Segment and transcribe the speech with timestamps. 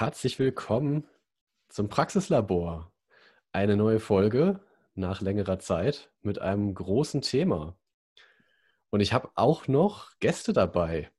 [0.00, 1.08] herzlich willkommen
[1.70, 2.92] zum Praxislabor.
[3.52, 4.60] Eine neue Folge
[4.94, 7.78] nach längerer Zeit mit einem großen Thema.
[8.90, 11.10] Und ich habe auch noch Gäste dabei.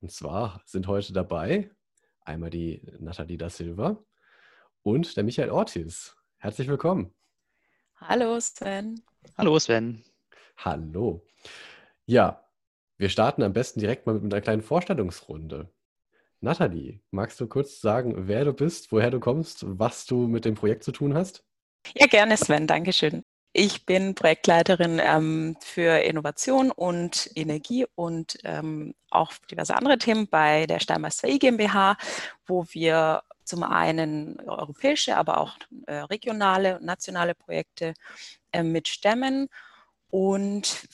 [0.00, 1.70] Und zwar sind heute dabei
[2.20, 4.04] einmal die Nathalie da Silva
[4.82, 6.16] und der Michael Ortiz.
[6.38, 7.14] Herzlich willkommen.
[7.94, 9.04] Hallo Sven.
[9.38, 10.02] Hallo Sven.
[10.56, 11.24] Hallo.
[12.06, 12.44] Ja,
[12.96, 15.72] wir starten am besten direkt mal mit einer kleinen Vorstellungsrunde.
[16.40, 20.54] Nathalie, magst du kurz sagen, wer du bist, woher du kommst, was du mit dem
[20.54, 21.44] Projekt zu tun hast?
[21.94, 22.66] Ja, gerne, Sven.
[22.66, 23.22] Dankeschön.
[23.52, 30.66] Ich bin Projektleiterin ähm, für Innovation und Energie und ähm, auch diverse andere Themen bei
[30.66, 31.96] der Steinmeister 2 GmbH,
[32.46, 37.94] wo wir zum einen europäische, aber auch äh, regionale und nationale Projekte
[38.52, 39.48] äh, mitstemmen.
[40.10, 40.86] Und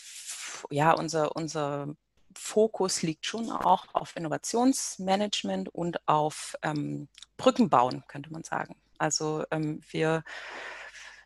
[0.70, 1.96] ja, unser, unser
[2.36, 8.76] Fokus liegt schon auch auf Innovationsmanagement und auf ähm, Brückenbauen, könnte man sagen.
[8.98, 10.24] Also ähm, wir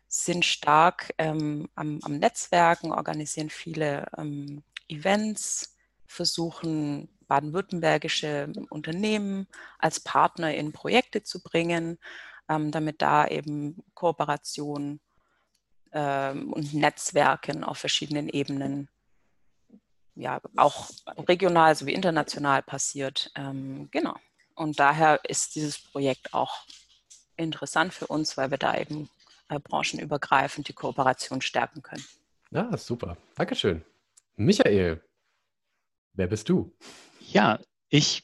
[0.07, 9.47] sind stark ähm, am, am, Netzwerken, organisieren viele ähm, Events, versuchen baden-württembergische Unternehmen
[9.79, 11.99] als Partner in Projekte zu bringen,
[12.49, 14.99] ähm, damit da eben Kooperation
[15.91, 18.89] ähm, und Netzwerken auf verschiedenen Ebenen
[20.17, 20.89] ja auch
[21.27, 23.31] regional sowie international passiert.
[23.35, 24.15] Ähm, genau.
[24.55, 26.65] Und daher ist dieses Projekt auch
[27.35, 29.09] interessant für uns, weil wir da eben
[29.49, 32.03] äh, branchenübergreifend die Kooperation stärken können.
[32.51, 33.17] Ja, super.
[33.35, 33.83] Dankeschön.
[34.35, 35.03] Michael,
[36.13, 36.73] wer bist du?
[37.19, 38.23] Ja, ich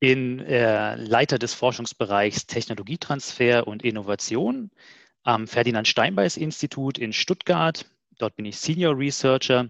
[0.00, 4.70] bin äh, Leiter des Forschungsbereichs Technologietransfer und Innovation
[5.22, 7.88] am Ferdinand Steinbeis Institut in Stuttgart.
[8.18, 9.68] Dort bin ich Senior Researcher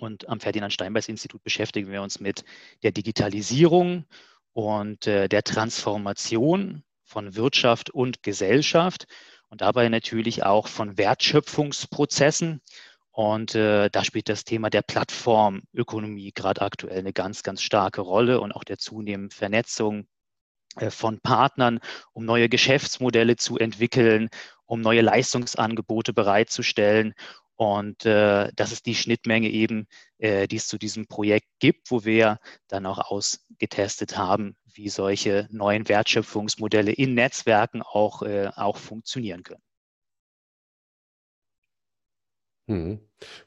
[0.00, 2.44] und am Ferdinand Steinbeis Institut beschäftigen wir uns mit
[2.82, 4.06] der Digitalisierung
[4.52, 9.06] und äh, der Transformation von Wirtschaft und Gesellschaft
[9.48, 12.62] und dabei natürlich auch von Wertschöpfungsprozessen.
[13.10, 18.40] Und äh, da spielt das Thema der Plattformökonomie gerade aktuell eine ganz, ganz starke Rolle
[18.40, 20.06] und auch der zunehmenden Vernetzung
[20.76, 21.80] äh, von Partnern,
[22.12, 24.30] um neue Geschäftsmodelle zu entwickeln,
[24.64, 27.14] um neue Leistungsangebote bereitzustellen
[27.60, 32.06] und äh, das ist die Schnittmenge eben, äh, die es zu diesem Projekt gibt, wo
[32.06, 32.38] wir
[32.68, 39.62] dann auch ausgetestet haben, wie solche neuen Wertschöpfungsmodelle in Netzwerken auch, äh, auch funktionieren können.
[42.66, 43.00] Hm,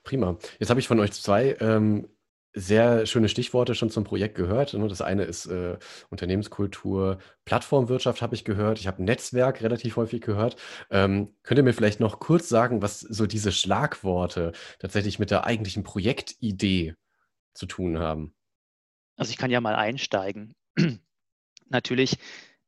[0.03, 0.37] prima.
[0.59, 2.07] Jetzt habe ich von euch zwei ähm,
[2.53, 4.73] sehr schöne Stichworte schon zum Projekt gehört.
[4.73, 4.87] Ne?
[4.87, 5.77] Das eine ist äh,
[6.09, 8.79] Unternehmenskultur, Plattformwirtschaft habe ich gehört.
[8.79, 10.55] Ich habe Netzwerk relativ häufig gehört.
[10.91, 15.45] Ähm, könnt ihr mir vielleicht noch kurz sagen, was so diese Schlagworte tatsächlich mit der
[15.45, 16.95] eigentlichen Projektidee
[17.53, 18.33] zu tun haben?
[19.17, 20.53] Also ich kann ja mal einsteigen.
[21.69, 22.17] Natürlich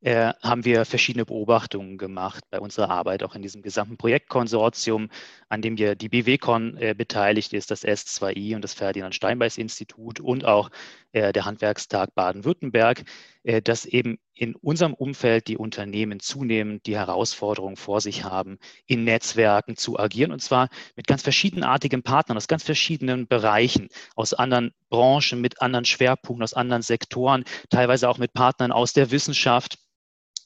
[0.05, 5.09] äh, haben wir verschiedene Beobachtungen gemacht bei unserer Arbeit, auch in diesem gesamten Projektkonsortium,
[5.49, 10.19] an dem ja die BWCon äh, beteiligt ist, das S2I und das Ferdinand Steinbeis Institut
[10.19, 10.69] und auch
[11.11, 13.03] äh, der Handwerkstag Baden-Württemberg,
[13.41, 19.05] äh, dass eben in unserem Umfeld die Unternehmen zunehmend die Herausforderung vor sich haben, in
[19.05, 24.71] Netzwerken zu agieren und zwar mit ganz verschiedenartigen Partnern aus ganz verschiedenen Bereichen, aus anderen
[24.89, 29.79] Branchen, mit anderen Schwerpunkten, aus anderen Sektoren, teilweise auch mit Partnern aus der Wissenschaft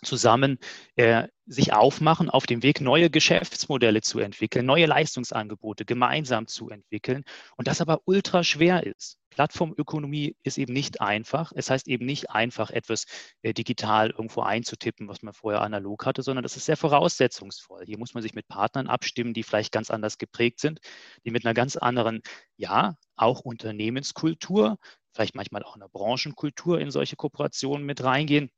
[0.02, 0.60] zusammen
[0.96, 7.24] äh, sich aufmachen, auf dem Weg neue Geschäftsmodelle zu entwickeln, neue Leistungsangebote gemeinsam zu entwickeln
[7.58, 9.18] und das aber ultra schwer ist.
[9.32, 11.52] Plattformökonomie ist eben nicht einfach.
[11.56, 13.06] Es heißt eben nicht einfach, etwas
[13.42, 17.86] äh, digital irgendwo einzutippen, was man vorher analog hatte, sondern das ist sehr voraussetzungsvoll.
[17.86, 20.80] Hier muss man sich mit Partnern abstimmen, die vielleicht ganz anders geprägt sind,
[21.26, 22.22] die mit einer ganz anderen,
[22.58, 24.78] ja, auch Unternehmenskultur,
[25.14, 28.52] vielleicht manchmal auch einer Branchenkultur in solche Kooperationen mit reingehen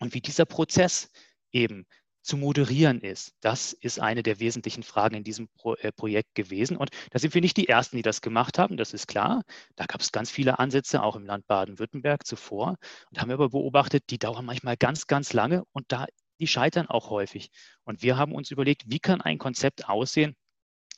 [0.00, 1.10] und wie dieser Prozess
[1.52, 1.86] eben
[2.22, 3.32] zu moderieren ist.
[3.40, 6.76] Das ist eine der wesentlichen Fragen in diesem Pro äh, Projekt gewesen.
[6.76, 9.42] Und da sind wir nicht die Ersten, die das gemacht haben, das ist klar.
[9.76, 12.76] Da gab es ganz viele Ansätze, auch im Land Baden-Württemberg zuvor.
[13.10, 16.06] Und haben wir aber beobachtet, die dauern manchmal ganz, ganz lange und da
[16.40, 17.50] die scheitern auch häufig.
[17.84, 20.36] Und wir haben uns überlegt, wie kann ein Konzept aussehen,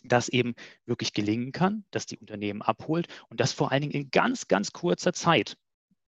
[0.02, 0.54] das eben
[0.84, 4.72] wirklich gelingen kann, das die Unternehmen abholt und das vor allen Dingen in ganz, ganz
[4.72, 5.56] kurzer Zeit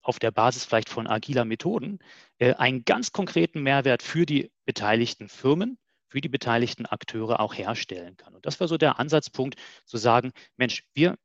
[0.06, 1.98] auf der Basis vielleicht von agiler Methoden
[2.38, 8.16] äh, einen ganz konkreten Mehrwert für die beteiligten Firmen, für die beteiligten Akteure auch herstellen
[8.16, 8.34] kann.
[8.34, 11.16] Und das war so der Ansatzpunkt zu sagen, Mensch, wir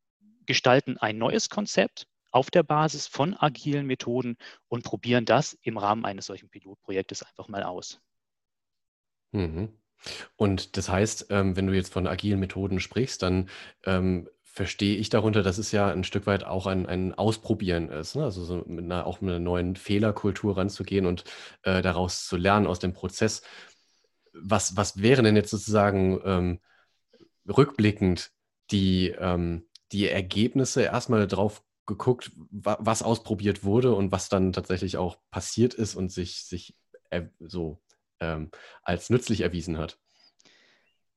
[0.45, 4.37] gestalten ein neues Konzept auf der Basis von agilen Methoden
[4.67, 8.01] und probieren das im Rahmen eines solchen Pilotprojektes einfach mal aus.
[9.31, 9.77] Mhm.
[10.35, 13.49] Und das heißt, ähm, wenn du jetzt von agilen Methoden sprichst, dann
[13.85, 18.15] ähm, verstehe ich darunter, dass es ja ein Stück weit auch ein, ein Ausprobieren ist.
[18.15, 18.23] Ne?
[18.25, 21.23] Also so mit einer, auch mit einer neuen Fehlerkultur ranzugehen und
[21.63, 23.43] äh, daraus zu lernen aus dem Prozess.
[24.33, 26.59] Was, was wären denn jetzt sozusagen ähm,
[27.47, 28.31] rückblickend
[28.71, 34.97] die, ähm, die Ergebnisse erstmal drauf geguckt, wa was ausprobiert wurde und was dann tatsächlich
[34.97, 36.75] auch passiert ist und sich, sich
[37.09, 37.81] äh, so
[38.19, 38.51] ähm,
[38.83, 39.97] als nützlich erwiesen hat?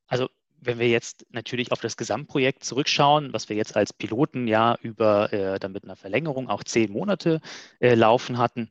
[0.06, 0.28] Also
[0.66, 5.32] wenn wir jetzt natürlich auf das Gesamtprojekt zurückschauen, was wir jetzt als Piloten ja über
[5.32, 7.40] äh, dann mit einer Verlängerung auch zehn Monate
[7.80, 8.70] äh, laufen hatten,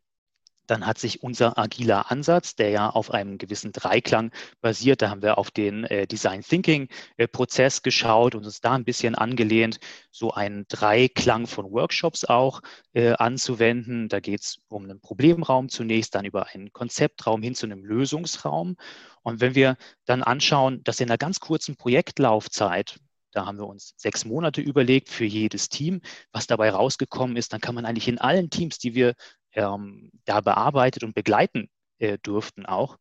[0.68, 4.31] dann hat sich unser agiler Ansatz, der ja auf einem gewissen Dreiklang
[4.62, 6.88] basiert, da haben wir auf den äh, Design Thinking
[7.18, 9.80] äh, Prozess geschaut und uns da ein bisschen angelehnt,
[10.12, 12.62] so einen Dreiklang von Workshops auch
[12.94, 14.07] äh, anzuwenden.
[14.07, 18.77] Da geht es um einen Problemraum zunächst, dann über einen Konzeptraum hin zu einem Lösungsraum.
[19.21, 23.00] Und wenn wir dann anschauen, dass in einer ganz kurzen Projektlaufzeit,
[23.31, 26.01] da haben wir uns sechs Monate überlegt für jedes Team.
[26.31, 29.15] Was dabei rausgekommen ist, dann kann man eigentlich in allen Teams, die wir
[29.54, 31.70] ähm, da bearbeitet und begleiten
[32.00, 32.98] äh, durften auch,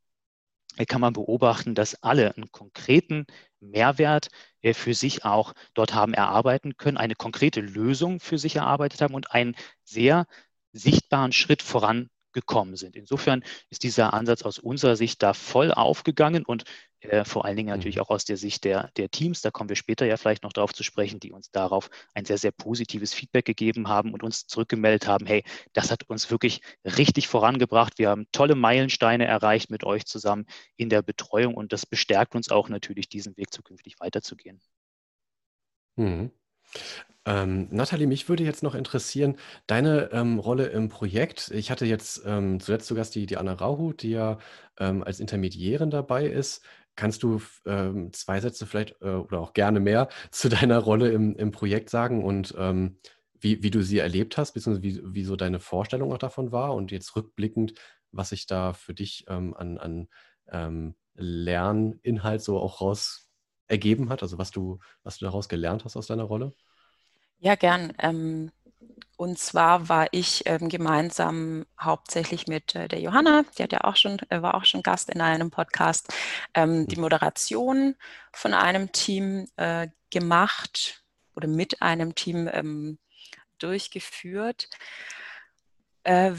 [0.76, 3.26] äh, kann man beobachten, dass alle einen konkreten
[3.60, 4.28] Mehrwert
[4.62, 9.14] äh, für sich auch dort haben erarbeiten können, eine konkrete Lösung für sich erarbeitet haben
[9.14, 10.26] und einen sehr
[10.72, 12.96] sichtbaren Schritt voran gekommen sind.
[12.96, 16.64] Insofern ist dieser Ansatz aus unserer Sicht da voll aufgegangen und
[17.00, 18.02] äh, vor allen Dingen natürlich mhm.
[18.02, 20.72] auch aus der Sicht der, der Teams, da kommen wir später ja vielleicht noch darauf
[20.72, 25.06] zu sprechen, die uns darauf ein sehr, sehr positives Feedback gegeben haben und uns zurückgemeldet
[25.06, 25.42] haben, hey,
[25.72, 27.98] das hat uns wirklich richtig vorangebracht.
[27.98, 30.46] Wir haben tolle Meilensteine erreicht mit euch zusammen
[30.76, 34.60] in der Betreuung und das bestärkt uns auch natürlich, diesen Weg zukünftig weiterzugehen.
[35.96, 36.30] Mhm.
[37.24, 39.36] Ähm, Nathalie, mich würde jetzt noch interessieren,
[39.68, 41.50] deine ähm, Rolle im Projekt.
[41.54, 44.38] Ich hatte jetzt ähm, zuletzt zu Gast die, die Anna Rauhut, die ja
[44.78, 46.64] ähm, als Intermediärin dabei ist.
[46.96, 51.36] Kannst du ähm, zwei Sätze vielleicht äh, oder auch gerne mehr zu deiner Rolle im,
[51.36, 52.98] im Projekt sagen und ähm,
[53.40, 56.74] wie, wie du sie erlebt hast, beziehungsweise wie, wie so deine Vorstellung auch davon war
[56.74, 57.74] und jetzt rückblickend,
[58.10, 60.08] was sich da für dich ähm, an, an
[61.14, 63.21] Lerninhalt so auch raus
[63.72, 66.52] ergeben hat, also was du, was du daraus gelernt hast aus deiner Rolle?
[67.38, 67.92] Ja, gern.
[67.98, 68.52] Ähm,
[69.16, 73.96] und zwar war ich ähm, gemeinsam hauptsächlich mit äh, der Johanna, die hat ja auch
[73.96, 76.12] schon, äh, war auch schon Gast in einem Podcast,
[76.54, 77.02] ähm, die mhm.
[77.02, 77.96] Moderation
[78.32, 81.02] von einem Team äh, gemacht
[81.34, 82.98] oder mit einem Team ähm,
[83.58, 84.68] durchgeführt.
[86.04, 86.32] Äh,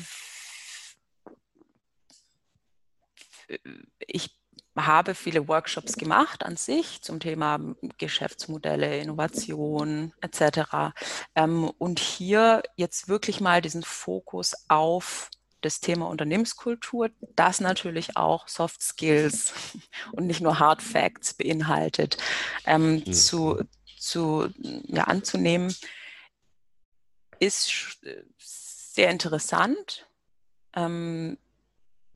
[4.00, 4.43] ich
[4.76, 7.60] habe viele Workshops gemacht an sich zum Thema
[7.98, 10.96] Geschäftsmodelle, Innovation etc.
[11.36, 15.30] Ähm, und hier jetzt wirklich mal diesen Fokus auf
[15.62, 19.54] das Thema Unternehmenskultur, das natürlich auch Soft Skills
[20.12, 22.18] und nicht nur Hard Facts beinhaltet,
[22.66, 23.14] ähm, mhm.
[23.14, 23.62] zu,
[23.98, 24.50] zu
[24.88, 25.74] ja, anzunehmen,
[27.40, 28.00] ist
[28.38, 30.08] sehr interessant.
[30.76, 31.38] Ähm,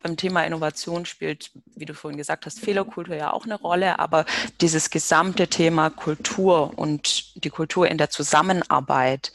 [0.01, 4.25] beim Thema Innovation spielt, wie du vorhin gesagt hast, Fehlerkultur ja auch eine Rolle, aber
[4.61, 9.33] dieses gesamte Thema Kultur und die Kultur in der Zusammenarbeit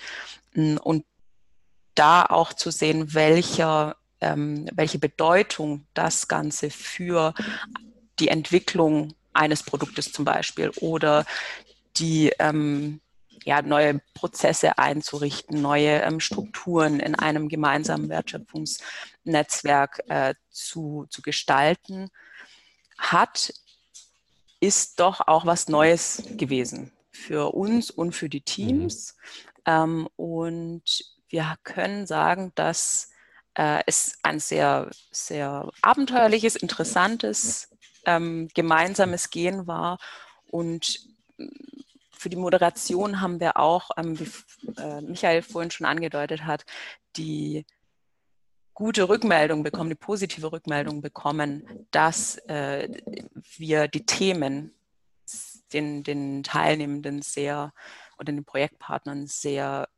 [0.55, 1.05] hm, und
[1.95, 7.35] da auch zu sehen, welcher, ähm, welche Bedeutung das Ganze für
[8.19, 11.27] die Entwicklung eines Produktes zum Beispiel oder
[11.97, 13.01] die ähm,
[13.45, 22.11] ja, neue Prozesse einzurichten, neue ähm, Strukturen in einem gemeinsamen Wertschöpfungsnetzwerk äh, zu, zu gestalten,
[22.99, 23.53] hat,
[24.61, 29.17] ist doch auch was Neues gewesen für uns und für die Teams.
[29.17, 29.63] Mhm.
[29.67, 33.11] Ähm, und wir können sagen, dass
[33.55, 37.69] äh, es ein sehr, sehr abenteuerliches, interessantes,
[38.07, 39.99] ähm, gemeinsames Gehen war
[40.51, 41.01] und
[42.23, 44.31] für die Moderation haben wir auch, ähm, wie
[44.81, 46.65] äh, Michael vorhin schon angedeutet hat,
[47.17, 47.67] die
[48.75, 52.89] gute Rückmeldung bekommen, die positive Rückmeldung bekommen, dass äh,
[53.57, 54.73] wir die Themen
[55.73, 57.73] den, den Teilnehmenden sehr
[58.19, 59.89] oder den Projektpartnern sehr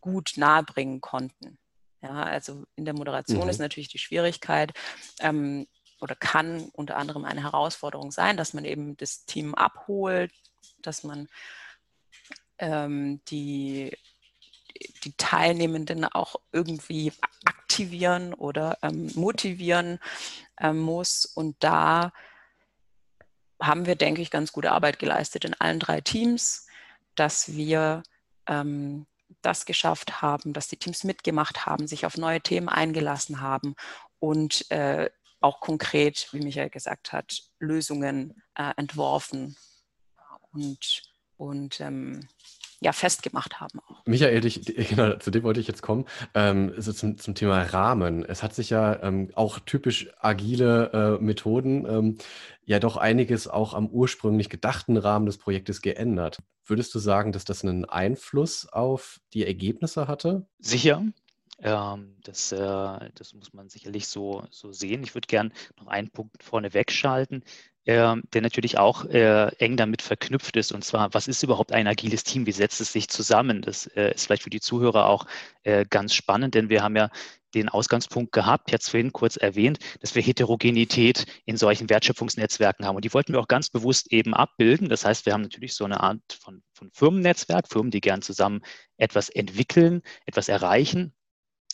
[0.00, 1.58] gut nahebringen konnten.
[2.02, 3.50] Ja, also in der Moderation mhm.
[3.50, 4.72] ist natürlich die Schwierigkeit
[5.20, 5.66] ähm,
[6.00, 10.32] oder kann unter anderem eine Herausforderung sein, dass man eben das Team abholt,
[10.82, 11.28] dass man
[12.60, 13.96] ähm, die,
[15.04, 17.12] die Teilnehmenden auch irgendwie
[17.44, 19.98] aktivieren oder ähm, motivieren
[20.60, 21.24] ähm, muss.
[21.26, 22.12] Und da
[23.60, 26.66] haben wir, denke ich, ganz gute Arbeit geleistet in allen drei Teams,
[27.14, 28.02] dass wir
[28.46, 29.06] ähm,
[29.42, 33.74] das geschafft haben, dass die Teams mitgemacht haben, sich auf neue Themen eingelassen haben
[34.18, 39.56] und äh, auch konkret, wie Michael gesagt hat, Lösungen äh, entworfen
[40.52, 41.09] und
[41.40, 42.20] und ähm,
[42.80, 43.80] ja, festgemacht haben.
[43.80, 44.04] Auch.
[44.06, 46.06] Michael, dich, genau, zu dem wollte ich jetzt kommen.
[46.34, 48.24] Ähm, so zum, zum Thema Rahmen.
[48.24, 52.18] Es hat sich ja ähm, auch typisch agile äh, Methoden ähm,
[52.64, 56.38] ja doch einiges auch am ursprünglich gedachten Rahmen des Projektes geändert.
[56.64, 60.46] Würdest du sagen, dass das einen Einfluss auf die Ergebnisse hatte?
[60.58, 61.02] Sicher.
[61.62, 65.02] Ähm, das, äh, das muss man sicherlich so, so sehen.
[65.02, 67.44] Ich würde gern noch einen Punkt vorne wegschalten,
[67.86, 70.72] der natürlich auch äh, eng damit verknüpft ist.
[70.72, 72.46] Und zwar, was ist überhaupt ein agiles Team?
[72.46, 73.62] Wie setzt es sich zusammen?
[73.62, 75.26] Das äh, ist vielleicht für die Zuhörer auch
[75.62, 77.10] äh, ganz spannend, denn wir haben ja
[77.54, 82.96] den Ausgangspunkt gehabt, jetzt vorhin kurz erwähnt, dass wir Heterogenität in solchen Wertschöpfungsnetzwerken haben.
[82.96, 84.88] Und die wollten wir auch ganz bewusst eben abbilden.
[84.88, 88.60] Das heißt, wir haben natürlich so eine Art von, von Firmennetzwerk, Firmen, die gern zusammen
[88.98, 91.12] etwas entwickeln, etwas erreichen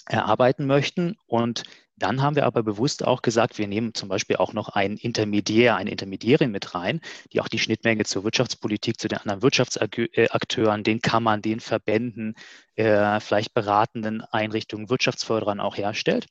[0.08, 1.16] erarbeiten möchten.
[1.26, 1.64] Und
[1.98, 5.76] dann haben wir aber bewusst auch gesagt, wir nehmen zum Beispiel auch noch einen Intermediär,
[5.76, 7.00] eine Intermediärin mit rein,
[7.32, 12.34] die auch die Schnittmenge zur Wirtschaftspolitik, zu den anderen Wirtschaftsakteuren, den Kammern, den Verbänden,
[12.74, 16.26] äh, vielleicht beratenden Einrichtungen, Wirtschaftsförderern auch herstellt.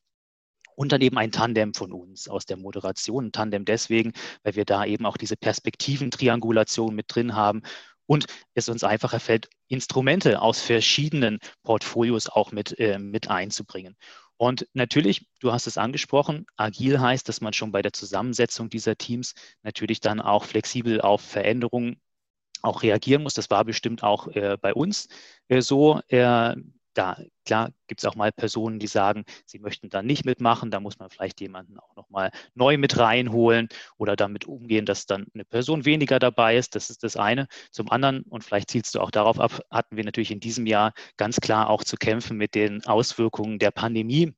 [0.75, 3.27] Und dann eben ein Tandem von uns aus der Moderation.
[3.27, 4.11] Ein Tandem deswegen,
[4.43, 7.63] weil wir da eben auch diese Perspektiventriangulation mit drin haben
[8.07, 13.95] und es uns einfacher fällt, Instrumente aus verschiedenen Portfolios auch mit, äh, mit einzubringen.
[14.37, 18.97] Und natürlich, du hast es angesprochen, agil heißt, dass man schon bei der Zusammensetzung dieser
[18.97, 22.01] Teams natürlich dann auch flexibel auf Veränderungen
[22.61, 23.33] auch reagieren muss.
[23.33, 25.07] Das war bestimmt auch äh, bei uns
[25.47, 26.01] äh, so.
[26.09, 26.55] Äh,
[26.97, 30.71] da, klar, gibt es auch mal Personen, die sagen, sie möchten da nicht mitmachen.
[30.71, 35.27] Da muss man vielleicht jemanden auch nochmal neu mit reinholen oder damit umgehen, dass dann
[35.33, 36.75] eine Person weniger dabei ist.
[36.75, 37.47] Das ist das eine.
[37.71, 40.93] Zum anderen, und vielleicht zielst du auch darauf ab, hatten wir natürlich in diesem Jahr
[41.17, 44.33] ganz klar auch zu kämpfen mit den Auswirkungen der Pandemie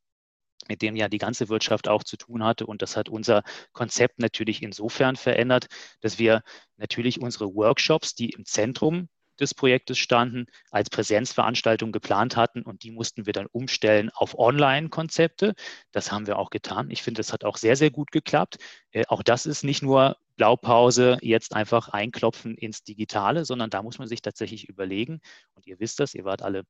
[0.70, 2.66] mit dem ja die ganze Wirtschaft auch zu tun hatte.
[2.66, 5.68] Und das hat unser Konzept natürlich insofern verändert,
[6.02, 6.42] dass wir
[6.78, 9.08] natürlich unsere Workshops, die im Zentrum
[9.40, 15.54] des Projektes standen, als Präsenzveranstaltung geplant hatten und die mussten wir dann umstellen auf Online-Konzepte.
[15.92, 16.90] Das haben wir auch getan.
[16.90, 18.58] Ich finde, das hat auch sehr, sehr gut geklappt.
[18.92, 24.00] Äh, auch das ist nicht nur Blaupause, jetzt einfach einklopfen ins Digitale, sondern da muss
[24.00, 25.20] man sich tatsächlich überlegen,
[25.56, 26.64] und ihr wisst das, ihr wart alle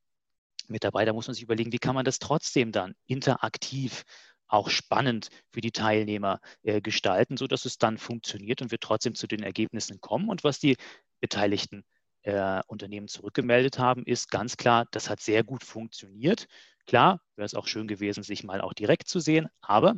[0.68, 4.04] mit dabei, da muss man sich überlegen, wie kann man das trotzdem dann interaktiv
[4.48, 9.28] auch spannend für die Teilnehmer äh, gestalten, sodass es dann funktioniert und wir trotzdem zu
[9.28, 10.30] den Ergebnissen kommen.
[10.30, 10.78] Und was die
[11.20, 11.84] Beteiligten
[12.28, 16.48] äh, Unternehmen zurückgemeldet haben, ist ganz klar, das hat sehr gut funktioniert.
[16.86, 19.96] Klar, wäre es auch schön gewesen, sich mal auch direkt zu sehen, aber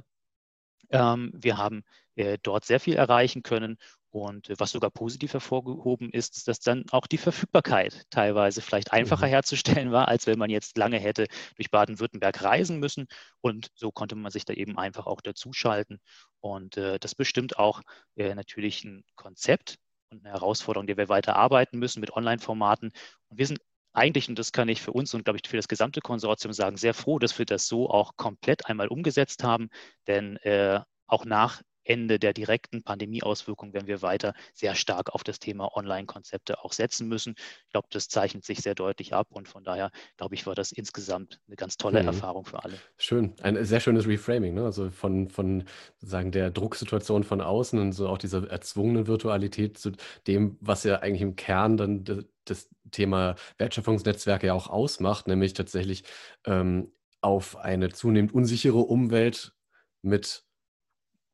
[0.91, 1.83] ähm, wir haben
[2.15, 3.77] äh, dort sehr viel erreichen können.
[4.12, 8.91] Und äh, was sogar positiv hervorgehoben ist, ist, dass dann auch die Verfügbarkeit teilweise vielleicht
[8.93, 9.31] einfacher mhm.
[9.31, 13.07] herzustellen war, als wenn man jetzt lange hätte durch Baden-Württemberg reisen müssen.
[13.41, 16.00] Und so konnte man sich da eben einfach auch dazuschalten.
[16.41, 17.81] Und äh, das bestimmt auch
[18.15, 19.79] äh, natürlich ein Konzept,
[20.11, 22.91] und eine Herausforderung, die wir weiter arbeiten müssen mit Online-Formaten.
[23.29, 23.59] Und wir sind
[23.93, 26.77] eigentlich, und das kann ich für uns und glaube ich für das gesamte Konsortium sagen,
[26.77, 29.69] sehr froh, dass wir das so auch komplett einmal umgesetzt haben.
[30.07, 35.39] Denn äh, auch nach Ende der direkten Pandemieauswirkungen werden wir weiter sehr stark auf das
[35.39, 37.36] Thema Online-Konzepte auch setzen müssen.
[37.65, 40.71] Ich glaube, das zeichnet sich sehr deutlich ab und von daher, glaube ich, war das
[40.71, 42.07] insgesamt eine ganz tolle mhm.
[42.07, 42.75] Erfahrung für alle.
[42.98, 44.63] Schön, ein sehr schönes Reframing, ne?
[44.63, 45.63] also von, von
[45.98, 49.91] sozusagen der Drucksituation von außen und so auch dieser erzwungenen Virtualität zu
[50.27, 55.53] dem, was ja eigentlich im Kern dann das, das Thema Wertschöpfungsnetzwerke ja auch ausmacht, nämlich
[55.53, 56.03] tatsächlich
[56.45, 59.53] ähm, auf eine zunehmend unsichere Umwelt
[60.01, 60.45] mit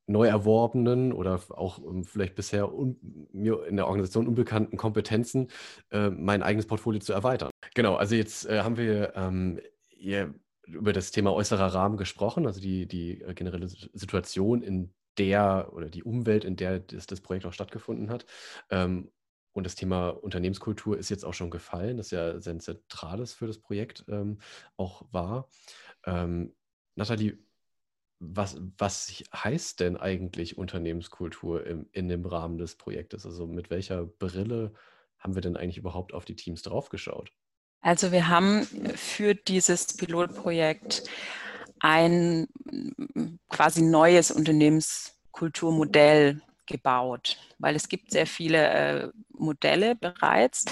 [0.07, 2.69] neu erworbenen oder auch ähm, vielleicht bisher
[3.31, 5.49] mir in der Organisation unbekannten Kompetenzen
[5.91, 7.49] äh, mein eigenes Portfolio zu erweitern.
[7.73, 9.59] Genau, also jetzt äh, haben wir ähm,
[9.89, 10.33] hier
[10.67, 15.89] über das Thema äußerer Rahmen gesprochen, also die, die äh, generelle Situation, in der oder
[15.89, 18.25] die Umwelt, in der das, das Projekt auch stattgefunden hat.
[18.69, 19.11] Ähm,
[19.53, 23.57] und das Thema Unternehmenskultur ist jetzt auch schon gefallen, das ja sehr zentrales für das
[23.57, 24.39] Projekt ähm,
[24.75, 25.49] auch war.
[26.05, 26.53] Ähm,
[26.95, 27.37] Nathalie,
[28.19, 33.25] was, was heißt denn eigentlich Unternehmenskultur im, in dem Rahmen des Projektes?
[33.25, 34.73] Also mit welcher Brille
[35.19, 37.31] haben wir denn eigentlich überhaupt auf die Teams draufgeschaut?
[37.81, 41.03] Also wir haben für dieses Pilotprojekt
[41.79, 42.47] ein
[43.49, 50.65] quasi neues Unternehmenskulturmodell gebaut, weil es gibt sehr viele äh, Modelle bereits,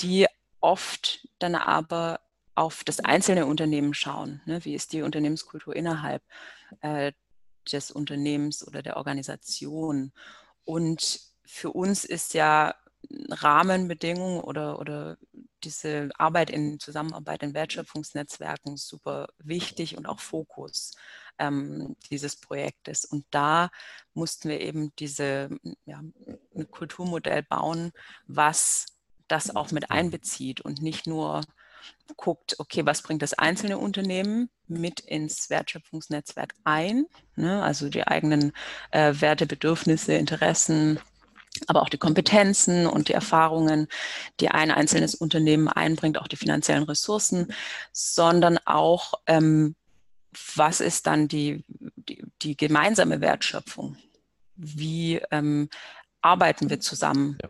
[0.00, 0.26] die
[0.60, 2.20] oft dann aber
[2.54, 4.40] auf das einzelne Unternehmen schauen.
[4.46, 4.64] Ne?
[4.64, 6.22] Wie ist die Unternehmenskultur innerhalb
[6.80, 7.12] äh,
[7.70, 10.12] des Unternehmens oder der Organisation?
[10.64, 12.74] Und für uns ist ja
[13.28, 15.18] Rahmenbedingungen oder, oder
[15.62, 20.92] diese Arbeit in Zusammenarbeit in Wertschöpfungsnetzwerken super wichtig und auch Fokus
[21.38, 23.04] ähm, dieses Projektes.
[23.04, 23.70] Und da
[24.14, 25.50] mussten wir eben diese
[25.84, 26.02] ja,
[26.54, 27.92] ein Kulturmodell bauen,
[28.26, 28.86] was
[29.28, 31.42] das auch mit einbezieht und nicht nur
[32.16, 37.62] guckt, okay, was bringt das einzelne Unternehmen mit ins Wertschöpfungsnetzwerk ein, ne?
[37.62, 38.52] also die eigenen
[38.90, 41.00] äh, Werte, Bedürfnisse, Interessen,
[41.66, 43.88] aber auch die Kompetenzen und die Erfahrungen,
[44.40, 47.52] die ein einzelnes Unternehmen einbringt, auch die finanziellen Ressourcen,
[47.92, 49.76] sondern auch, ähm,
[50.56, 53.96] was ist dann die, die, die, gemeinsame Wertschöpfung?
[54.56, 55.68] Wie ähm,
[56.22, 57.38] arbeiten wir zusammen?
[57.40, 57.48] Ja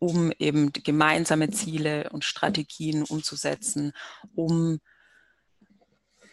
[0.00, 3.92] um eben gemeinsame Ziele und Strategien umzusetzen,
[4.34, 4.80] um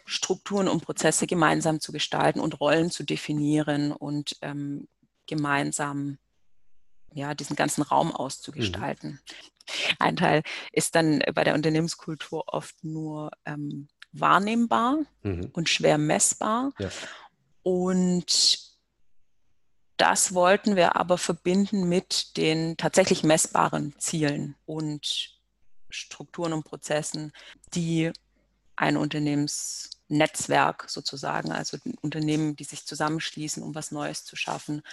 [0.05, 4.88] Strukturen und Prozesse gemeinsam zu gestalten und Rollen zu definieren und ähm,
[5.27, 6.17] gemeinsam
[7.13, 9.12] ja, diesen ganzen Raum auszugestalten.
[9.12, 9.95] Mhm.
[10.00, 15.50] Ein Teil ist dann bei der Unternehmenskultur oft nur ähm, wahrnehmbar mhm.
[15.51, 16.71] und schwer messbar.
[16.79, 16.89] Ja.
[17.63, 18.66] Und
[19.97, 25.37] das wollten wir aber verbinden mit den tatsächlich messbaren Zielen und
[25.89, 27.33] Strukturen und Prozessen,
[27.73, 28.11] die
[28.75, 34.83] ein Unternehmensnetzwerk sozusagen, also Unternehmen, die sich zusammenschließen, um was Neues zu schaffen,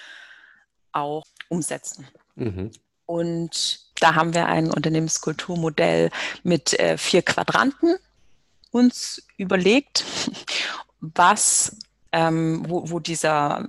[0.92, 2.08] auch umsetzen.
[2.36, 2.70] Mhm.
[3.06, 6.10] Und da haben wir ein Unternehmenskulturmodell
[6.42, 7.96] mit äh, vier Quadranten
[8.70, 10.04] uns überlegt,
[11.00, 11.76] was,
[12.12, 13.68] ähm, wo, wo dieser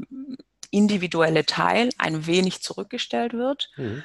[0.76, 4.04] individuelle Teil ein wenig zurückgestellt wird mhm.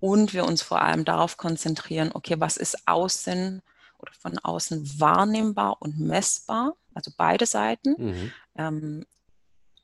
[0.00, 3.60] und wir uns vor allem darauf konzentrieren, okay, was ist außen
[3.98, 7.94] oder von außen wahrnehmbar und messbar, also beide Seiten.
[7.98, 8.32] Mhm.
[8.56, 9.06] Ähm,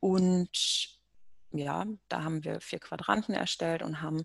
[0.01, 0.51] und
[1.51, 4.25] ja, da haben wir vier Quadranten erstellt und haben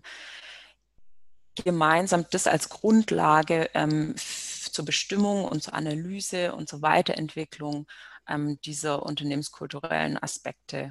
[1.62, 7.86] gemeinsam das als Grundlage ähm, zur Bestimmung und zur Analyse und zur Weiterentwicklung
[8.26, 10.90] ähm, dieser unternehmenskulturellen Aspekte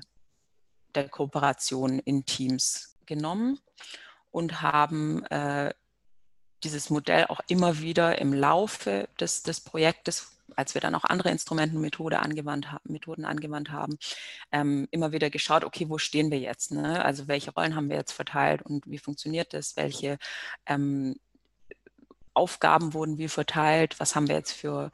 [0.98, 3.60] der Kooperation in Teams genommen
[4.32, 5.74] und haben äh,
[6.64, 11.30] dieses Modell auch immer wieder im Laufe des, des Projektes, als wir dann auch andere
[11.30, 13.98] Instrumente und Methode angewandt Methoden angewandt haben,
[14.52, 16.72] ähm, immer wieder geschaut, okay, wo stehen wir jetzt?
[16.72, 17.04] Ne?
[17.04, 19.76] Also welche Rollen haben wir jetzt verteilt und wie funktioniert das?
[19.78, 20.18] Welche
[20.66, 21.16] ähm,
[22.34, 24.00] Aufgaben wurden wie verteilt?
[24.00, 24.92] Was haben wir jetzt für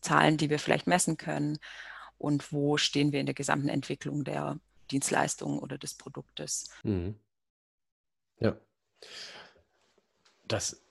[0.00, 1.58] Zahlen, die wir vielleicht messen können?
[2.18, 4.58] Und wo stehen wir in der gesamten Entwicklung der
[4.92, 6.68] Dienstleistung oder des Produktes.
[6.84, 7.18] Mhm.
[8.40, 8.56] Ja.
[10.44, 10.82] Das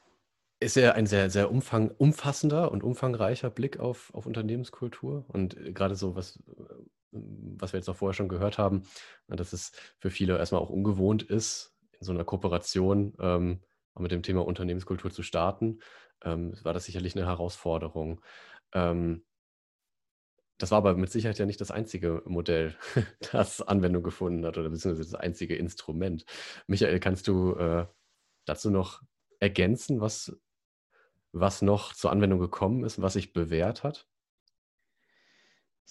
[0.59, 5.25] ist ja ein sehr, sehr umfang, umfassender und umfangreicher Blick auf, auf Unternehmenskultur.
[5.27, 6.75] Und äh, gerade so, was, äh,
[7.11, 8.83] was wir jetzt auch vorher schon gehört haben,
[9.27, 13.61] dass es für viele erstmal auch ungewohnt ist, in so einer Kooperation ähm,
[13.99, 15.79] mit dem Thema Unternehmenskultur zu starten,
[16.23, 18.21] ähm, war das sicherlich eine Herausforderung.
[18.73, 19.23] Ähm,
[20.61, 22.75] das war aber mit Sicherheit ja nicht das einzige Modell,
[23.31, 26.25] das Anwendung gefunden hat oder beziehungsweise das einzige Instrument.
[26.67, 27.85] Michael, kannst du äh,
[28.45, 29.01] dazu noch
[29.39, 30.39] ergänzen, was,
[31.31, 34.07] was noch zur Anwendung gekommen ist, was sich bewährt hat?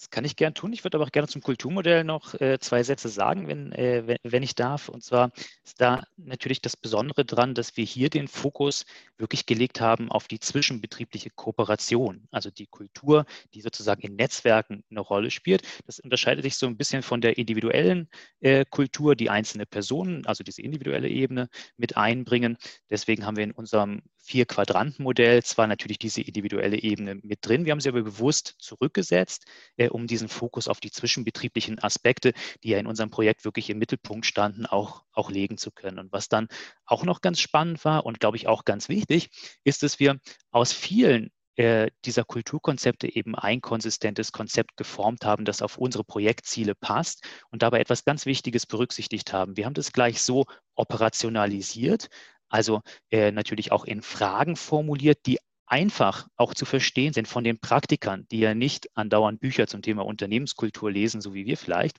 [0.01, 0.73] Das kann ich gern tun.
[0.73, 4.17] Ich würde aber auch gerne zum Kulturmodell noch äh, zwei Sätze sagen, wenn, äh, wenn,
[4.23, 4.89] wenn, ich darf.
[4.89, 5.31] Und zwar
[5.63, 8.87] ist da natürlich das Besondere dran, dass wir hier den Fokus
[9.19, 15.01] wirklich gelegt haben auf die zwischenbetriebliche Kooperation, also die Kultur, die sozusagen in Netzwerken eine
[15.01, 15.61] Rolle spielt.
[15.85, 18.09] Das unterscheidet sich so ein bisschen von der individuellen
[18.39, 22.57] äh, Kultur, die einzelne Personen, also diese individuelle Ebene mit einbringen.
[22.89, 27.81] Deswegen haben wir in unserem Vier-Quadranten-Modell zwar natürlich diese individuelle Ebene mit drin, wir haben
[27.81, 29.45] sie aber bewusst zurückgesetzt,
[29.77, 33.77] äh, um diesen Fokus auf die zwischenbetrieblichen Aspekte, die ja in unserem Projekt wirklich im
[33.77, 35.99] Mittelpunkt standen, auch, auch legen zu können.
[35.99, 36.47] Und was dann
[36.85, 39.29] auch noch ganz spannend war und glaube ich auch ganz wichtig,
[39.63, 40.19] ist, dass wir
[40.51, 46.75] aus vielen äh, dieser Kulturkonzepte eben ein konsistentes Konzept geformt haben, das auf unsere Projektziele
[46.75, 49.57] passt und dabei etwas ganz Wichtiges berücksichtigt haben.
[49.57, 52.07] Wir haben das gleich so operationalisiert,
[52.47, 55.39] also äh, natürlich auch in Fragen formuliert, die
[55.71, 60.05] einfach auch zu verstehen sind von den Praktikern, die ja nicht andauernd Bücher zum Thema
[60.05, 61.97] Unternehmenskultur lesen, so wie wir vielleicht,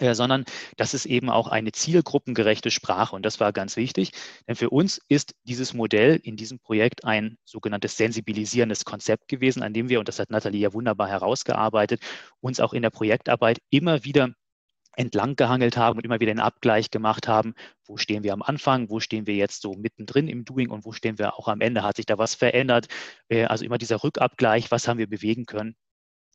[0.00, 0.44] äh, sondern
[0.76, 3.14] das ist eben auch eine zielgruppengerechte Sprache.
[3.14, 4.10] Und das war ganz wichtig,
[4.48, 9.72] denn für uns ist dieses Modell in diesem Projekt ein sogenanntes sensibilisierendes Konzept gewesen, an
[9.72, 12.02] dem wir, und das hat Nathalie ja wunderbar herausgearbeitet,
[12.40, 14.34] uns auch in der Projektarbeit immer wieder
[14.98, 17.54] entlang gehangelt haben und immer wieder einen Abgleich gemacht haben,
[17.86, 20.92] wo stehen wir am Anfang, wo stehen wir jetzt so mittendrin im Doing und wo
[20.92, 22.88] stehen wir auch am Ende, hat sich da was verändert.
[23.28, 25.76] Äh, also immer dieser Rückabgleich, was haben wir bewegen können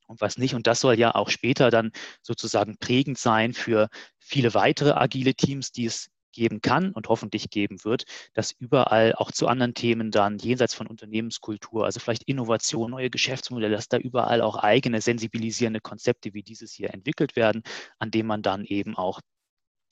[0.07, 0.55] und was nicht.
[0.55, 5.71] Und das soll ja auch später dann sozusagen prägend sein für viele weitere agile Teams,
[5.71, 10.37] die es geben kann und hoffentlich geben wird, dass überall auch zu anderen Themen dann
[10.37, 16.33] jenseits von Unternehmenskultur, also vielleicht Innovation, neue Geschäftsmodelle, dass da überall auch eigene sensibilisierende Konzepte
[16.33, 17.63] wie dieses hier entwickelt werden,
[17.99, 19.21] an denen man dann eben auch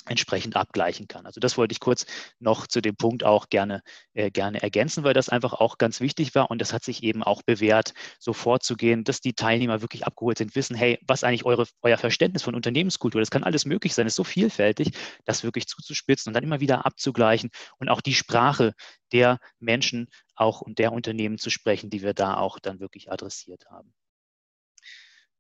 [0.06, 1.26] entsprechend abgleichen kann.
[1.26, 2.06] Also das wollte ich kurz
[2.40, 3.82] noch zu dem Punkt auch gerne,
[4.14, 7.24] äh, gerne ergänzen, weil das einfach auch ganz wichtig war und das hat sich eben
[7.24, 11.66] auch bewährt, so vorzugehen, dass die Teilnehmer wirklich abgeholt sind, wissen, hey, was eigentlich eure,
[11.82, 14.92] euer Verständnis von Unternehmenskultur, das kann alles möglich sein, ist so vielfältig,
[15.26, 18.74] das wirklich zuzuspitzen und dann immer wieder abzugleichen und auch die Sprache
[19.12, 23.66] der Menschen auch und der Unternehmen zu sprechen, die wir da auch dann wirklich adressiert
[23.70, 23.94] haben.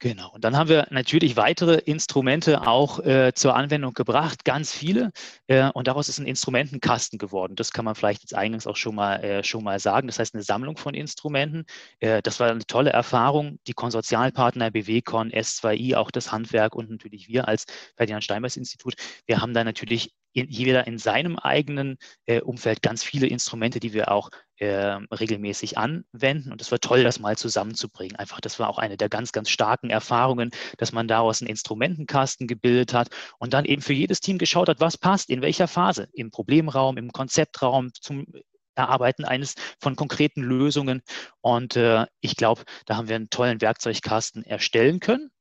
[0.01, 0.31] Genau.
[0.33, 5.11] Und dann haben wir natürlich weitere Instrumente auch äh, zur Anwendung gebracht, ganz viele.
[5.45, 7.55] Äh, und daraus ist ein Instrumentenkasten geworden.
[7.55, 10.07] Das kann man vielleicht jetzt eingangs auch schon mal, äh, schon mal sagen.
[10.07, 11.65] Das heißt, eine Sammlung von Instrumenten.
[11.99, 13.59] Äh, das war eine tolle Erfahrung.
[13.67, 18.95] Die Konsortialpartner BWCon, S2I, auch das Handwerk und natürlich wir als Ferdinand Steinbeis Institut.
[19.27, 24.11] Wir haben da natürlich jeder in seinem eigenen äh, Umfeld ganz viele Instrumente, die wir
[24.11, 24.29] auch
[24.61, 26.51] äh, regelmäßig anwenden.
[26.51, 28.15] Und es war toll, das mal zusammenzubringen.
[28.15, 32.47] Einfach, das war auch eine der ganz, ganz starken Erfahrungen, dass man daraus einen Instrumentenkasten
[32.47, 36.09] gebildet hat und dann eben für jedes Team geschaut hat, was passt, in welcher Phase,
[36.13, 38.27] im Problemraum, im Konzeptraum, zum
[38.75, 41.01] Erarbeiten eines von konkreten Lösungen.
[41.41, 45.31] Und äh, ich glaube, da haben wir einen tollen Werkzeugkasten erstellen können.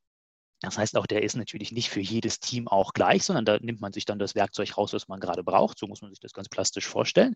[0.61, 3.81] Das heißt, auch der ist natürlich nicht für jedes Team auch gleich, sondern da nimmt
[3.81, 5.79] man sich dann das Werkzeug raus, was man gerade braucht.
[5.79, 7.35] So muss man sich das ganz plastisch vorstellen.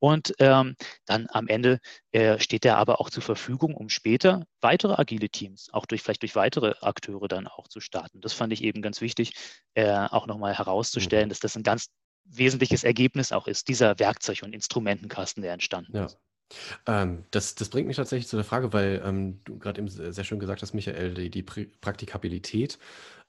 [0.00, 0.74] Und ähm,
[1.06, 1.78] dann am Ende
[2.12, 6.22] äh, steht der aber auch zur Verfügung, um später weitere agile Teams, auch durch vielleicht
[6.22, 8.20] durch weitere Akteure dann auch zu starten.
[8.20, 9.34] Das fand ich eben ganz wichtig,
[9.74, 11.30] äh, auch nochmal herauszustellen, mhm.
[11.30, 11.90] dass das ein ganz
[12.24, 16.06] wesentliches Ergebnis auch ist, dieser Werkzeug- und Instrumentenkasten, der entstanden ja.
[16.06, 16.18] ist.
[16.86, 20.24] Ähm, das, das bringt mich tatsächlich zu der Frage, weil ähm, du gerade eben sehr
[20.24, 22.78] schön gesagt hast, Michael, die, die Praktikabilität,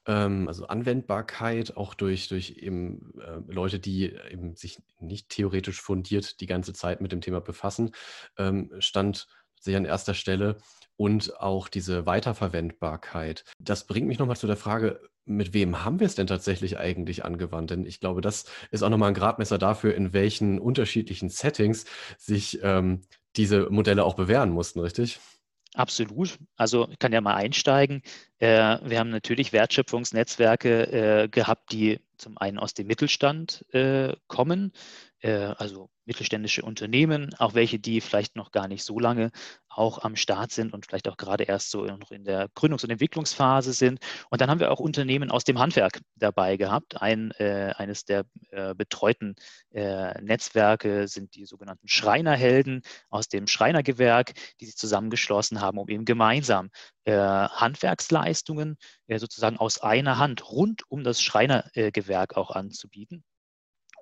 [0.08, 6.39] ähm, also Anwendbarkeit, auch durch, durch eben äh, Leute, die eben sich nicht theoretisch fundiert
[6.41, 7.91] die ganze Zeit mit dem Thema befassen,
[8.38, 9.28] ähm, stand
[9.60, 10.58] sehr an erster Stelle
[10.98, 13.44] und auch diese Weiterverwendbarkeit.
[13.60, 17.26] Das bringt mich nochmal zu der Frage, mit wem haben wir es denn tatsächlich eigentlich
[17.26, 17.72] angewandt?
[17.72, 21.86] Denn ich glaube, das ist auch nochmal ein Gradmesser dafür, in welchen unterschiedlichen Settings
[22.18, 23.02] sich ähm,
[23.36, 25.20] diese Modelle auch bewähren mussten, richtig?
[25.74, 26.38] Absolut.
[26.56, 28.02] Also ich kann ja mal einsteigen.
[28.40, 34.72] Äh, wir haben natürlich Wertschöpfungsnetzwerke äh, gehabt, die zum einen aus dem Mittelstand äh, kommen,
[35.26, 39.32] also mittelständische Unternehmen, auch welche, die vielleicht noch gar nicht so lange
[39.70, 43.74] auch am Start sind und vielleicht auch gerade erst so in der Gründungs- und Entwicklungsphase
[43.74, 44.00] sind.
[44.30, 47.02] Und dann haben wir auch Unternehmen aus dem Handwerk dabei gehabt.
[47.02, 49.36] Ein, äh, eines der äh, betreuten
[49.72, 56.06] äh, Netzwerke sind die sogenannten Schreinerhelden aus dem Schreinergewerk, die sich zusammengeschlossen haben, um eben
[56.06, 56.70] gemeinsam
[57.04, 63.24] äh, Handwerksleistungen äh, sozusagen aus einer Hand rund um das Schreinergewerk auch anzubieten.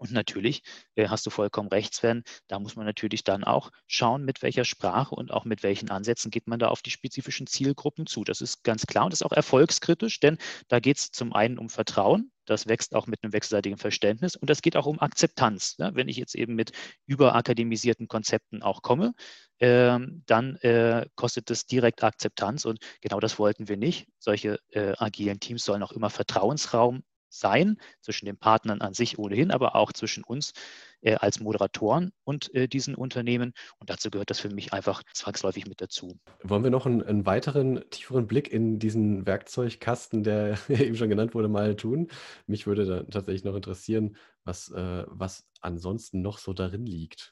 [0.04, 0.64] Und natürlich
[0.96, 4.66] äh, hast du vollkommen recht, Sven, da muss man natürlich dann auch schauen, mit welcher
[4.66, 8.26] Sprache und auch mit welchen Ansätzen geht man da auf die spezifischen Zielgruppen zu.
[8.26, 10.38] Das ist ganz klar und ist auch erfolgskritisch, denn
[10.68, 14.50] da geht es zum einen um Vertrauen, das wächst auch mit einem wechselseitigen Verständnis und
[14.50, 15.76] das geht auch um Akzeptanz.
[15.78, 16.74] Ja, wenn ich jetzt eben mit
[17.06, 19.14] überakademisierten Konzepten auch komme,
[19.60, 24.08] äh, dann äh, kostet das direkt Akzeptanz und genau das wollten wir nicht.
[24.20, 29.52] Solche äh, agilen Teams sollen auch immer Vertrauensraum sein, zwischen den Partnern an sich ohnehin,
[29.52, 30.54] aber auch zwischen uns
[31.02, 33.54] äh, als Moderatoren und äh, diesen Unternehmen.
[33.80, 36.18] Und dazu gehört das für mich einfach zwangsläufig mit dazu.
[36.44, 41.34] Wollen wir noch einen, einen weiteren, tieferen Blick in diesen Werkzeugkasten, der eben schon genannt
[41.34, 42.08] wurde, mal tun?
[42.48, 47.32] Mich würde da tatsächlich noch interessieren, was, äh, was ansonsten noch so darin liegt.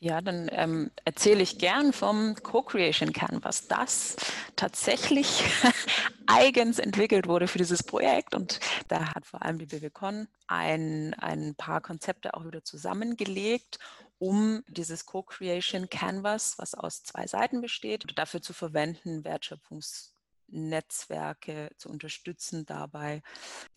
[0.00, 4.16] Ja, dann ähm, erzähle ich gern vom Co-Creation Canvas, das
[4.54, 5.42] tatsächlich
[6.28, 8.34] eigens entwickelt wurde für dieses Projekt.
[8.34, 13.78] Und da hat vor allem die BWCon ein, ein paar Konzepte auch wieder zusammengelegt,
[14.18, 20.14] um dieses Co-Creation Canvas, was aus zwei Seiten besteht, dafür zu verwenden, Wertschöpfungs
[20.48, 23.22] Netzwerke zu unterstützen, dabei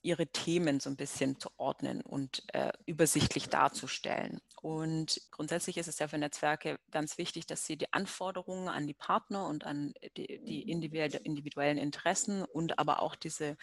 [0.01, 4.41] ihre Themen so ein bisschen zu ordnen und äh, übersichtlich darzustellen.
[4.61, 8.93] Und grundsätzlich ist es ja für Netzwerke ganz wichtig, dass sie die Anforderungen an die
[8.93, 13.57] Partner und an die, die individuellen Interessen und aber auch diese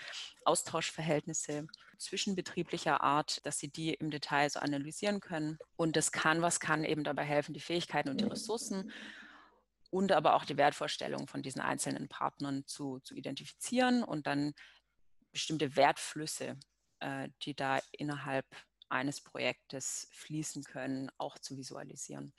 [0.44, 1.68] Austauschverhältnisse
[1.98, 5.58] zwischenbetrieblicher Art, dass sie die im Detail so analysieren können.
[5.76, 8.90] Und das Canvas kann eben dabei helfen, die Fähigkeiten und die Ressourcen
[9.90, 14.54] und aber auch die Wertvorstellungen von diesen einzelnen Partnern zu, zu identifizieren und dann
[15.32, 16.58] bestimmte Wertflüsse,
[17.00, 18.46] äh, die da innerhalb
[18.88, 22.32] eines Projektes fließen können, auch zu visualisieren.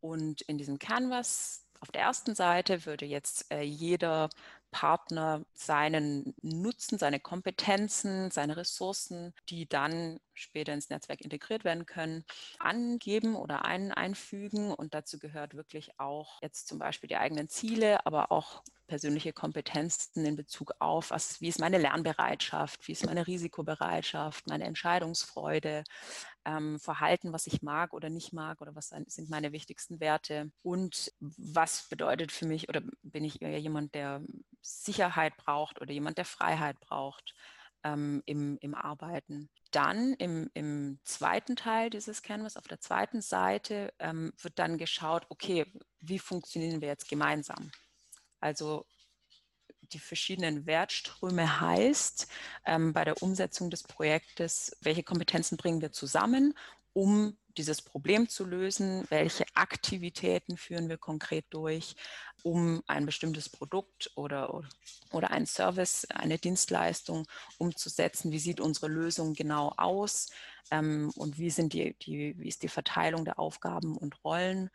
[0.00, 4.28] Und in diesem Canvas auf der ersten Seite würde jetzt äh, jeder
[4.70, 12.24] Partner seinen Nutzen, seine Kompetenzen, seine Ressourcen, die dann später ins Netzwerk integriert werden können,
[12.58, 14.72] angeben oder ein, einfügen.
[14.72, 20.24] Und dazu gehört wirklich auch jetzt zum Beispiel die eigenen Ziele, aber auch persönliche Kompetenzen
[20.24, 25.84] in Bezug auf, was, wie ist meine Lernbereitschaft, wie ist meine Risikobereitschaft, meine Entscheidungsfreude,
[26.44, 31.12] ähm, Verhalten, was ich mag oder nicht mag oder was sind meine wichtigsten Werte und
[31.20, 34.22] was bedeutet für mich oder bin ich eher jemand, der
[34.62, 37.34] Sicherheit braucht oder jemand, der Freiheit braucht
[37.84, 39.48] ähm, im, im Arbeiten.
[39.70, 45.26] Dann im, im zweiten Teil dieses Canvas, auf der zweiten Seite, ähm, wird dann geschaut,
[45.28, 45.66] okay,
[46.00, 47.70] wie funktionieren wir jetzt gemeinsam?
[48.40, 48.86] Also
[49.92, 52.28] die verschiedenen Wertströme heißt,
[52.66, 56.54] ähm, bei der Umsetzung des Projektes, welche Kompetenzen bringen wir zusammen,
[56.92, 61.96] um dieses Problem zu lösen, welche Aktivitäten führen wir konkret durch,
[62.42, 64.62] um ein bestimmtes Produkt oder,
[65.12, 67.26] oder einen Service, eine Dienstleistung
[67.58, 70.30] umzusetzen, wie sieht unsere Lösung genau aus?
[70.70, 74.70] Ähm, und wie, sind die, die, wie ist die Verteilung der Aufgaben und Rollen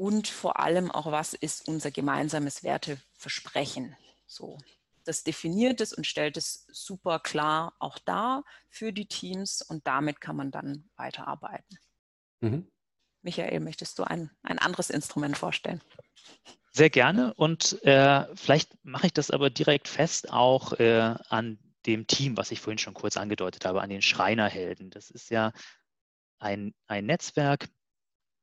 [0.00, 3.94] und vor allem auch, was ist unser gemeinsames Werteversprechen.
[4.26, 4.56] So,
[5.04, 10.22] das definiert es und stellt es super klar auch dar für die Teams und damit
[10.22, 11.78] kann man dann weiterarbeiten.
[12.40, 12.66] Mhm.
[13.20, 15.82] Michael, möchtest du ein, ein anderes Instrument vorstellen?
[16.72, 22.06] Sehr gerne und äh, vielleicht mache ich das aber direkt fest auch äh, an dem
[22.06, 24.88] Team, was ich vorhin schon kurz angedeutet habe, an den Schreinerhelden.
[24.88, 25.52] Das ist ja
[26.38, 27.68] ein, ein Netzwerk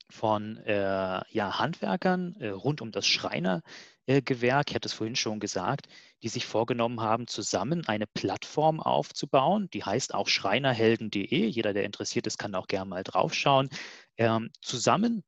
[0.09, 5.87] von äh, ja, Handwerkern äh, rund um das Schreinergewerk, ich hatte es vorhin schon gesagt,
[6.23, 9.69] die sich vorgenommen haben, zusammen eine Plattform aufzubauen.
[9.73, 11.45] Die heißt auch schreinerhelden.de.
[11.47, 13.69] Jeder, der interessiert ist, kann auch gerne mal draufschauen.
[14.17, 15.23] Ähm, zusammen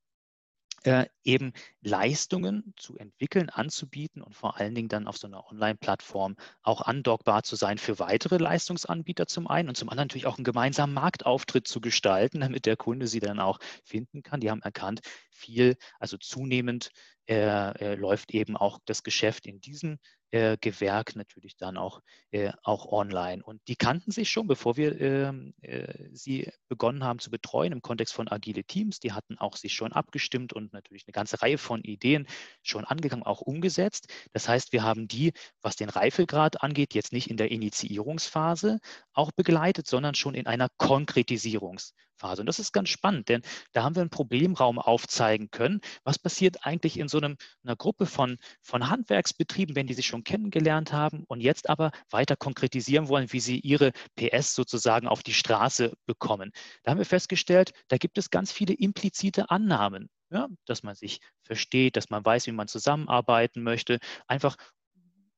[0.83, 6.35] äh, eben Leistungen zu entwickeln, anzubieten und vor allen Dingen dann auf so einer Online-Plattform
[6.63, 10.43] auch andockbar zu sein für weitere Leistungsanbieter zum einen und zum anderen natürlich auch einen
[10.43, 14.39] gemeinsamen Marktauftritt zu gestalten, damit der Kunde sie dann auch finden kann.
[14.39, 16.91] Die haben erkannt, viel, also zunehmend
[17.29, 19.99] äh, äh, läuft eben auch das Geschäft in diesem
[20.31, 23.43] äh, Gewerk natürlich dann auch, äh, auch online.
[23.43, 27.81] Und die kannten sich schon, bevor wir ähm, äh, sie begonnen haben zu betreuen im
[27.83, 28.99] Kontext von agile Teams.
[28.99, 32.27] Die hatten auch sich schon abgestimmt und natürlich eine ganze Reihe von Ideen
[32.63, 34.07] schon angegangen, auch umgesetzt.
[34.33, 38.79] Das heißt, wir haben die, was den Reifegrad angeht, jetzt nicht in der Initiierungsphase
[39.13, 41.93] auch begleitet, sondern schon in einer Konkretisierungsphase.
[42.19, 42.41] Phase.
[42.41, 45.81] Und das ist ganz spannend, denn da haben wir einen Problemraum aufzeigen können.
[46.03, 50.23] Was passiert eigentlich in so einem, einer Gruppe von, von Handwerksbetrieben, wenn die sich schon
[50.23, 55.33] kennengelernt haben und jetzt aber weiter konkretisieren wollen, wie sie ihre PS sozusagen auf die
[55.33, 56.51] Straße bekommen?
[56.83, 60.09] Da haben wir festgestellt, da gibt es ganz viele implizite Annahmen.
[60.31, 63.99] Ja, dass man sich versteht, dass man weiß, wie man zusammenarbeiten möchte.
[64.27, 64.57] Einfach,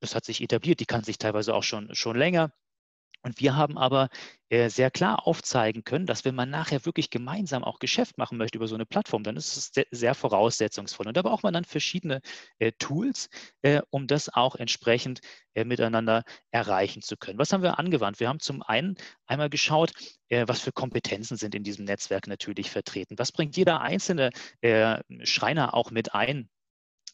[0.01, 2.51] das hat sich etabliert, die kann sich teilweise auch schon, schon länger.
[3.23, 4.09] Und wir haben aber
[4.49, 8.57] äh, sehr klar aufzeigen können, dass wenn man nachher wirklich gemeinsam auch Geschäft machen möchte
[8.57, 11.07] über so eine Plattform, dann ist es sehr, voraussetzungsvoll.
[11.07, 12.21] Und da braucht man dann verschiedene
[12.59, 13.29] äh, Tools,
[13.61, 15.21] äh, um das auch entsprechend
[15.53, 17.37] miteinander erreichen zu können.
[17.37, 18.21] Was haben wir angewandt?
[18.21, 19.91] Wir haben zum einen einmal geschaut,
[20.29, 23.19] was für Kompetenzen sind in diesem Netzwerk natürlich vertreten.
[23.19, 24.29] Was bringt jeder einzelne
[25.23, 26.49] Schreiner auch mit ein?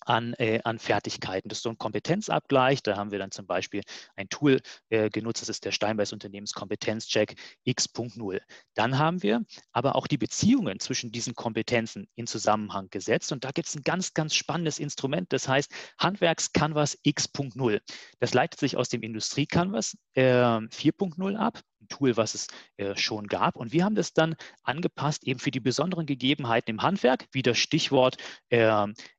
[0.08, 1.50] An, äh, an Fertigkeiten.
[1.50, 2.84] Das ist so ein Kompetenzabgleich.
[2.84, 3.82] Da haben wir dann zum Beispiel
[4.16, 8.40] ein Tool äh, genutzt, das ist der Steinbeis Unternehmenskompetenzcheck X.0.
[8.74, 13.32] Dann haben wir aber auch die Beziehungen zwischen diesen Kompetenzen in Zusammenhang gesetzt.
[13.32, 17.82] Und da gibt es ein ganz, ganz spannendes Instrument, das heißt Handwerks-Canvas X.0.
[18.20, 23.28] Das leitet sich aus dem Industrie-Canvas äh, 4.0 ab ein Tool, was es äh, schon
[23.28, 23.56] gab.
[23.56, 27.58] Und wir haben das dann angepasst eben für die besonderen Gegebenheiten im Handwerk, wie das
[27.58, 28.18] Stichwort
[28.50, 28.68] äh,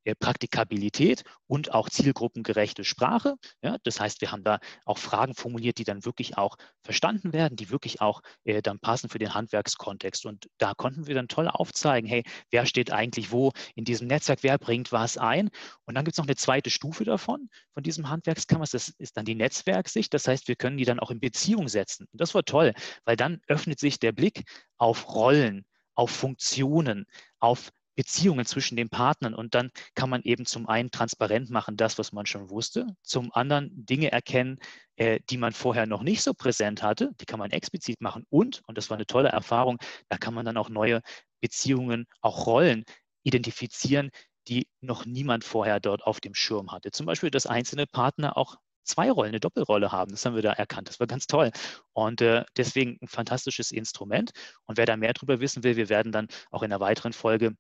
[0.05, 3.35] äh, Praktikabilität und auch zielgruppengerechte Sprache.
[3.63, 7.57] Ja, das heißt, wir haben da auch Fragen formuliert, die dann wirklich auch verstanden werden,
[7.57, 10.27] die wirklich auch äh, dann passen für den Handwerkskontext.
[10.27, 14.43] Und da konnten wir dann toll aufzeigen, hey, wer steht eigentlich wo in diesem Netzwerk,
[14.43, 15.51] wer bringt was ein.
[15.87, 19.25] Und dann gibt es noch eine zweite Stufe davon, von diesem Handwerkskammers, das ist dann
[19.25, 20.13] die Netzwerksicht.
[20.13, 22.07] Das heißt, wir können die dann auch in Beziehung setzen.
[22.13, 24.45] Und das war toll, weil dann öffnet sich der Blick
[24.77, 27.07] auf Rollen, auf Funktionen,
[27.41, 31.99] auf Beziehungen zwischen den Partnern und dann kann man eben zum einen transparent machen, das,
[31.99, 34.59] was man schon wusste, zum anderen Dinge erkennen,
[34.95, 38.63] äh, die man vorher noch nicht so präsent hatte, die kann man explizit machen und,
[38.69, 41.01] und das war eine tolle Erfahrung, da kann man dann auch neue
[41.41, 42.85] Beziehungen, auch Rollen
[43.25, 44.11] identifizieren,
[44.47, 46.93] die noch niemand vorher dort auf dem Schirm hatte.
[46.93, 50.13] Zum Beispiel, dass einzelne Partner auch zwei Rollen, eine Doppelrolle haben.
[50.13, 50.89] Das haben wir da erkannt.
[50.89, 51.51] Das war ganz toll.
[51.95, 54.31] Und äh, deswegen ein fantastisches Instrument.
[54.67, 57.55] Und wer da mehr darüber wissen will, wir werden dann auch in einer weiteren Folge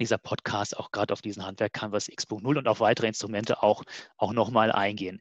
[0.00, 3.82] dieser Podcast auch gerade auf diesen Handwerk Canvas X.0 und auf weitere Instrumente auch,
[4.16, 5.20] auch nochmal eingehen.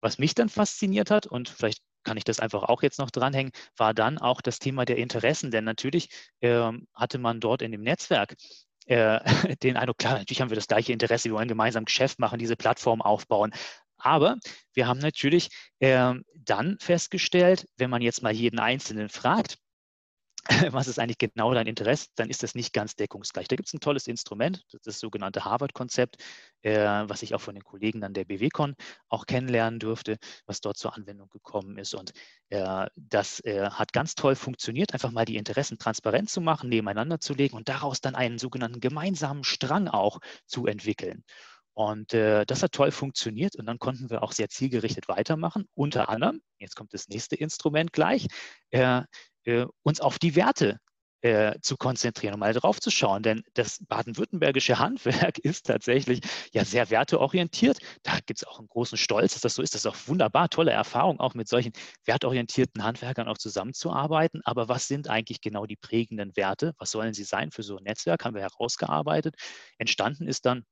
[0.00, 3.52] Was mich dann fasziniert hat, und vielleicht kann ich das einfach auch jetzt noch dranhängen,
[3.76, 5.50] war dann auch das Thema der Interessen.
[5.50, 6.08] Denn natürlich
[6.40, 8.34] äh, hatte man dort in dem Netzwerk
[8.86, 9.20] äh,
[9.62, 12.56] den Eindruck, klar, natürlich haben wir das gleiche Interesse, wir wollen gemeinsam Geschäft machen, diese
[12.56, 13.52] Plattform aufbauen.
[13.96, 14.36] Aber
[14.74, 19.58] wir haben natürlich äh, dann festgestellt, wenn man jetzt mal jeden Einzelnen fragt,
[20.72, 23.48] was ist eigentlich genau dein Interesse, dann ist das nicht ganz deckungsgleich.
[23.48, 26.16] Da gibt es ein tolles Instrument, das, das sogenannte Harvard-Konzept,
[26.62, 28.74] äh, was ich auch von den Kollegen dann der BWCon
[29.08, 31.94] auch kennenlernen durfte, was dort zur Anwendung gekommen ist.
[31.94, 32.12] Und
[32.50, 37.20] äh, das äh, hat ganz toll funktioniert, einfach mal die Interessen transparent zu machen, nebeneinander
[37.20, 41.24] zu legen und daraus dann einen sogenannten gemeinsamen Strang auch zu entwickeln.
[41.74, 45.66] Und äh, das hat toll funktioniert und dann konnten wir auch sehr zielgerichtet weitermachen.
[45.74, 48.28] Unter anderem, jetzt kommt das nächste Instrument gleich,
[48.70, 49.02] äh,
[49.44, 50.78] äh, uns auf die Werte
[51.24, 53.22] äh, zu konzentrieren, um mal drauf zu schauen.
[53.22, 56.20] Denn das baden-württembergische Handwerk ist tatsächlich
[56.52, 57.78] ja sehr werteorientiert.
[58.02, 59.74] Da gibt es auch einen großen Stolz, dass das so ist.
[59.74, 61.72] Das ist auch wunderbar, tolle Erfahrung, auch mit solchen
[62.04, 64.42] wertorientierten Handwerkern auch zusammenzuarbeiten.
[64.44, 66.74] Aber was sind eigentlich genau die prägenden Werte?
[66.78, 68.24] Was sollen sie sein für so ein Netzwerk?
[68.24, 69.34] Haben wir herausgearbeitet.
[69.78, 70.64] Entstanden ist dann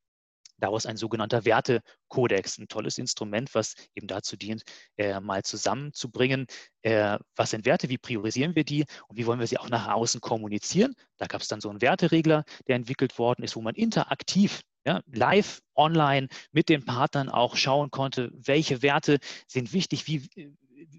[0.62, 4.62] daraus ein sogenannter Wertekodex, ein tolles Instrument, was eben dazu dient,
[4.96, 6.46] äh, mal zusammenzubringen,
[6.82, 9.88] äh, was sind Werte, wie priorisieren wir die und wie wollen wir sie auch nach
[9.88, 10.94] außen kommunizieren.
[11.18, 15.00] Da gab es dann so einen Werteregler, der entwickelt worden ist, wo man interaktiv ja,
[15.06, 20.28] live, online mit den Partnern auch schauen konnte, welche Werte sind wichtig, wie,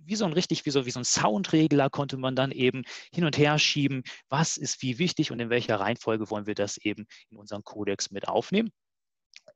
[0.05, 3.25] wie so ein richtig, wie so, wie so ein Soundregler konnte man dann eben hin
[3.25, 7.05] und her schieben, was ist wie wichtig und in welcher Reihenfolge wollen wir das eben
[7.29, 8.71] in unseren Kodex mit aufnehmen.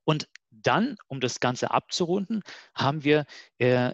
[0.08, 2.40] Und dann, um das Ganze abzurunden,
[2.74, 3.26] haben wir
[3.58, 3.92] äh,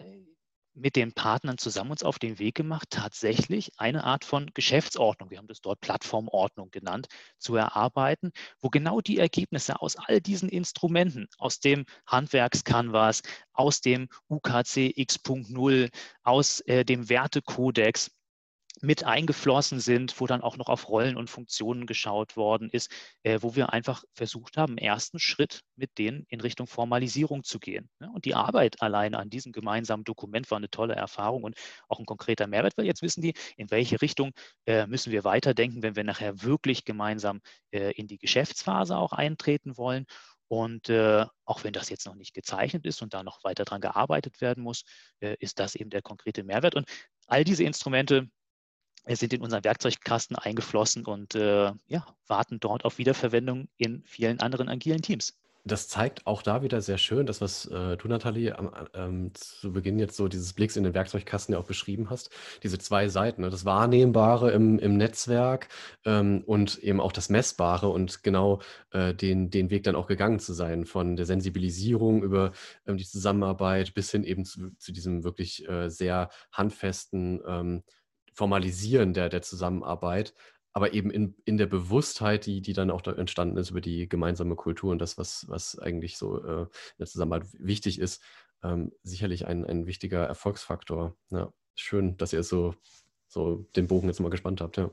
[0.73, 5.39] mit den Partnern zusammen uns auf den Weg gemacht, tatsächlich eine Art von Geschäftsordnung, wir
[5.39, 11.27] haben das dort Plattformordnung genannt, zu erarbeiten, wo genau die Ergebnisse aus all diesen Instrumenten,
[11.37, 18.09] aus dem Handwerkscanvas, aus dem UKC X.0, aus äh, dem Wertekodex,
[18.81, 22.91] mit eingeflossen sind, wo dann auch noch auf Rollen und Funktionen geschaut worden ist,
[23.23, 27.89] äh, wo wir einfach versucht haben, ersten Schritt mit denen in Richtung Formalisierung zu gehen.
[27.99, 28.11] Ne?
[28.13, 31.55] Und die Arbeit alleine an diesem gemeinsamen Dokument war eine tolle Erfahrung und
[31.87, 34.31] auch ein konkreter Mehrwert, weil jetzt wissen die, in welche Richtung
[34.65, 39.77] äh, müssen wir weiterdenken, wenn wir nachher wirklich gemeinsam äh, in die Geschäftsphase auch eintreten
[39.77, 40.05] wollen.
[40.47, 43.81] Und äh, auch wenn das jetzt noch nicht gezeichnet ist und da noch weiter dran
[43.81, 44.83] gearbeitet werden muss,
[45.19, 46.75] äh, ist das eben der konkrete Mehrwert.
[46.75, 46.87] Und
[47.27, 48.29] all diese Instrumente
[49.13, 54.69] sind in unseren Werkzeugkasten eingeflossen und äh, ja, warten dort auf Wiederverwendung in vielen anderen
[54.69, 55.37] agilen Teams.
[55.67, 59.73] Das zeigt auch da wieder sehr schön, das, was äh, du, Nathalie, am, ähm, zu
[59.73, 62.29] Beginn jetzt so dieses Blicks in den Werkzeugkasten ja auch beschrieben hast.
[62.61, 63.49] Diese zwei Seiten, ne?
[63.49, 65.69] das Wahrnehmbare im, im Netzwerk
[66.05, 70.37] ähm, und eben auch das Messbare und genau äh, den, den Weg dann auch gegangen
[70.37, 72.51] zu sein, von der Sensibilisierung über
[72.85, 77.83] ähm, die Zusammenarbeit bis hin eben zu, zu diesem wirklich äh, sehr handfesten ähm,
[78.35, 80.33] Formalisieren der, der Zusammenarbeit,
[80.73, 84.09] aber eben in, in der Bewusstheit, die, die dann auch da entstanden ist über die
[84.09, 88.21] gemeinsame Kultur und das, was, was eigentlich so äh, in der Zusammenarbeit wichtig ist,
[88.61, 91.15] ähm, sicherlich ein, ein wichtiger Erfolgsfaktor.
[91.29, 92.75] Ja, schön, dass ihr so,
[93.27, 94.91] so den Bogen jetzt mal gespannt habt, ja.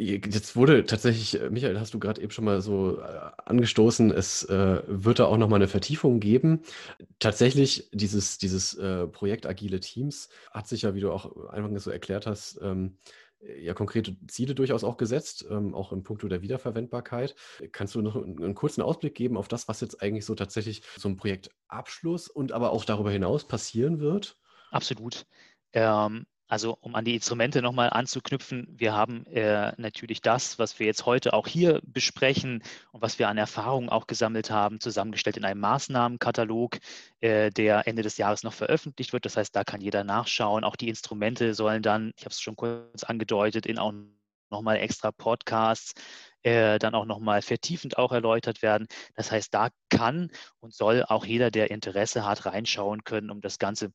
[0.00, 4.44] Jetzt wurde tatsächlich, äh, Michael, hast du gerade eben schon mal so äh, angestoßen, es
[4.44, 6.62] äh, wird da auch noch mal eine Vertiefung geben.
[7.18, 11.90] Tatsächlich, dieses, dieses äh, Projekt Agile Teams hat sich ja, wie du auch einfach so
[11.90, 12.96] erklärt hast, ähm,
[13.40, 17.34] ja konkrete Ziele durchaus auch gesetzt, ähm, auch im Punkto der Wiederverwendbarkeit.
[17.72, 20.82] Kannst du noch einen, einen, kurzen Ausblick geben auf das, was jetzt eigentlich so tatsächlich
[20.96, 24.36] zum Projektabschluss und aber auch darüber hinaus passieren wird?
[24.70, 25.26] Absolut.
[25.72, 30.86] Ähm, also um an die Instrumente nochmal anzuknüpfen, wir haben äh, natürlich das, was wir
[30.86, 35.44] jetzt heute auch hier besprechen und was wir an Erfahrungen auch gesammelt haben, zusammengestellt in
[35.44, 36.78] einem Maßnahmenkatalog,
[37.20, 39.26] äh, der Ende des Jahres noch veröffentlicht wird.
[39.26, 40.64] Das heißt, da kann jeder nachschauen.
[40.64, 43.92] Auch die Instrumente sollen dann, ich habe es schon kurz angedeutet, in auch
[44.50, 45.92] nochmal extra Podcasts
[46.42, 48.86] äh, dann auch nochmal vertiefend auch erläutert werden.
[49.14, 50.30] Das heißt, da kann
[50.60, 53.92] und soll auch jeder, der Interesse hat, reinschauen können, um das Ganze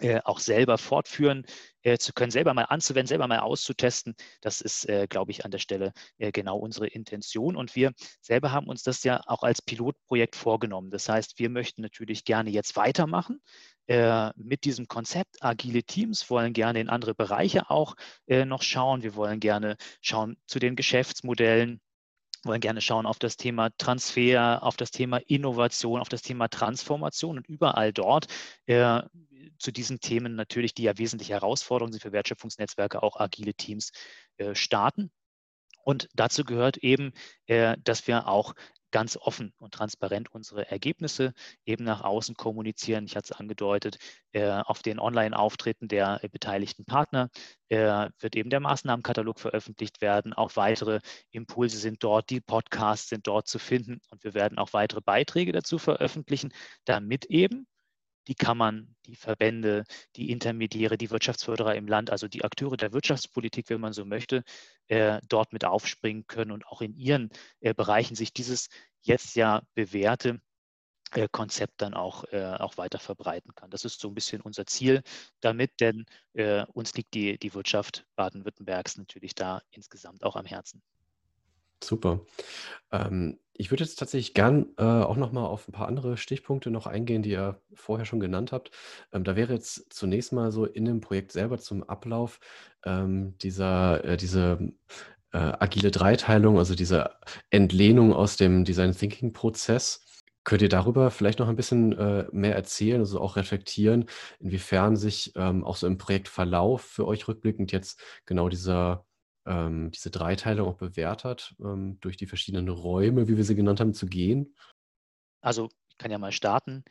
[0.00, 1.46] äh, auch selber fortführen
[1.82, 4.14] äh, zu können, selber mal anzuwenden, selber mal auszutesten.
[4.40, 7.56] Das ist, äh, glaube ich, an der Stelle äh, genau unsere Intention.
[7.56, 10.90] Und wir selber haben uns das ja auch als Pilotprojekt vorgenommen.
[10.90, 13.40] Das heißt, wir möchten natürlich gerne jetzt weitermachen
[13.86, 15.36] äh, mit diesem Konzept.
[15.42, 17.94] Agile Teams wollen gerne in andere Bereiche auch
[18.26, 19.02] noch schauen.
[19.02, 21.80] Wir wollen gerne schauen zu den Geschäftsmodellen
[22.46, 27.38] wollen gerne schauen auf das Thema Transfer, auf das Thema Innovation, auf das Thema Transformation
[27.38, 28.26] und überall dort
[28.66, 29.02] äh,
[29.58, 33.92] zu diesen Themen natürlich, die ja wesentliche Herausforderungen sind für Wertschöpfungsnetzwerke, auch agile Teams
[34.38, 35.10] äh, starten.
[35.84, 37.12] Und dazu gehört eben,
[37.46, 38.54] äh, dass wir auch
[38.90, 41.34] ganz offen und transparent unsere Ergebnisse
[41.64, 43.04] eben nach außen kommunizieren.
[43.04, 43.98] Ich hatte es angedeutet,
[44.32, 47.28] äh, auf den Online-Auftritten der beteiligten Partner
[47.68, 50.32] äh, wird eben der Maßnahmenkatalog veröffentlicht werden.
[50.32, 54.72] Auch weitere Impulse sind dort, die Podcasts sind dort zu finden und wir werden auch
[54.72, 56.52] weitere Beiträge dazu veröffentlichen,
[56.84, 57.66] damit eben
[58.28, 59.84] die Kammern, die Verbände,
[60.16, 64.42] die Intermediäre, die Wirtschaftsförderer im Land, also die Akteure der Wirtschaftspolitik, wenn man so möchte,
[64.88, 68.68] äh, dort mit aufspringen können und auch in ihren äh, Bereichen sich dieses
[69.02, 70.40] jetzt ja bewährte
[71.12, 73.70] äh, Konzept dann auch, äh, auch weiter verbreiten kann.
[73.70, 75.02] Das ist so ein bisschen unser Ziel
[75.40, 76.04] damit, denn
[76.34, 80.82] äh, uns liegt die, die Wirtschaft Baden-Württembergs natürlich da insgesamt auch am Herzen.
[81.82, 82.20] Super.
[82.92, 86.70] Ähm, ich würde jetzt tatsächlich gern äh, auch noch mal auf ein paar andere Stichpunkte
[86.70, 88.70] noch eingehen, die ihr vorher schon genannt habt.
[89.12, 92.40] Ähm, da wäre jetzt zunächst mal so in dem Projekt selber zum Ablauf
[92.84, 94.58] ähm, dieser, äh, diese
[95.32, 97.10] äh, agile Dreiteilung, also diese
[97.50, 100.02] Entlehnung aus dem Design Thinking Prozess.
[100.44, 104.06] Könnt ihr darüber vielleicht noch ein bisschen äh, mehr erzählen, also auch reflektieren,
[104.38, 109.04] inwiefern sich ähm, auch so im Projektverlauf für euch rückblickend jetzt genau dieser
[109.46, 113.80] ähm, diese Dreiteilung auch bewährt hat, ähm, durch die verschiedenen Räume, wie wir sie genannt
[113.80, 114.54] haben, zu gehen?
[115.40, 116.84] Also ich kann ja mal starten.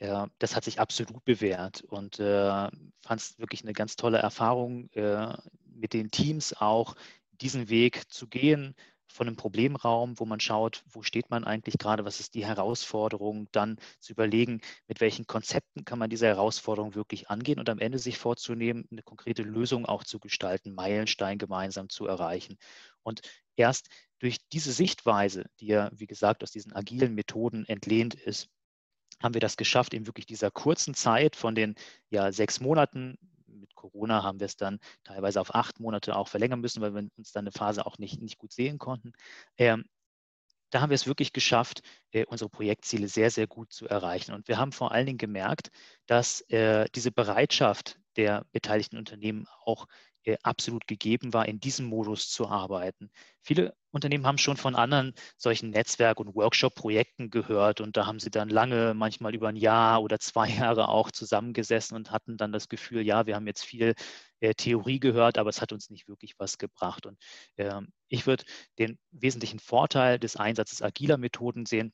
[0.00, 2.68] Ja, das hat sich absolut bewährt und äh,
[3.02, 6.94] fand es wirklich eine ganz tolle Erfahrung, äh, mit den Teams auch
[7.32, 8.74] diesen Weg zu gehen,
[9.12, 13.48] von einem Problemraum, wo man schaut, wo steht man eigentlich gerade, was ist die Herausforderung,
[13.52, 17.98] dann zu überlegen, mit welchen Konzepten kann man diese Herausforderung wirklich angehen und am Ende
[17.98, 22.56] sich vorzunehmen, eine konkrete Lösung auch zu gestalten, Meilenstein gemeinsam zu erreichen.
[23.02, 23.22] Und
[23.56, 23.88] erst
[24.18, 28.48] durch diese Sichtweise, die ja, wie gesagt, aus diesen agilen Methoden entlehnt ist,
[29.22, 31.74] haben wir das geschafft, in wirklich dieser kurzen Zeit von den
[32.10, 33.18] ja, sechs Monaten
[33.78, 37.32] Corona haben wir es dann teilweise auf acht Monate auch verlängern müssen, weil wir uns
[37.32, 39.12] dann eine Phase auch nicht, nicht gut sehen konnten.
[39.56, 39.84] Ähm,
[40.70, 44.34] da haben wir es wirklich geschafft, äh, unsere Projektziele sehr, sehr gut zu erreichen.
[44.34, 45.70] Und wir haben vor allen Dingen gemerkt,
[46.06, 49.86] dass äh, diese Bereitschaft der beteiligten Unternehmen auch
[50.42, 53.10] absolut gegeben war, in diesem Modus zu arbeiten.
[53.42, 58.30] Viele Unternehmen haben schon von anderen solchen Netzwerk- und Workshop-Projekten gehört und da haben sie
[58.30, 62.68] dann lange, manchmal über ein Jahr oder zwei Jahre auch zusammengesessen und hatten dann das
[62.68, 63.94] Gefühl, ja, wir haben jetzt viel
[64.40, 67.06] äh, Theorie gehört, aber es hat uns nicht wirklich was gebracht.
[67.06, 67.18] Und
[67.56, 68.44] äh, ich würde
[68.78, 71.92] den wesentlichen Vorteil des Einsatzes agiler Methoden sehen,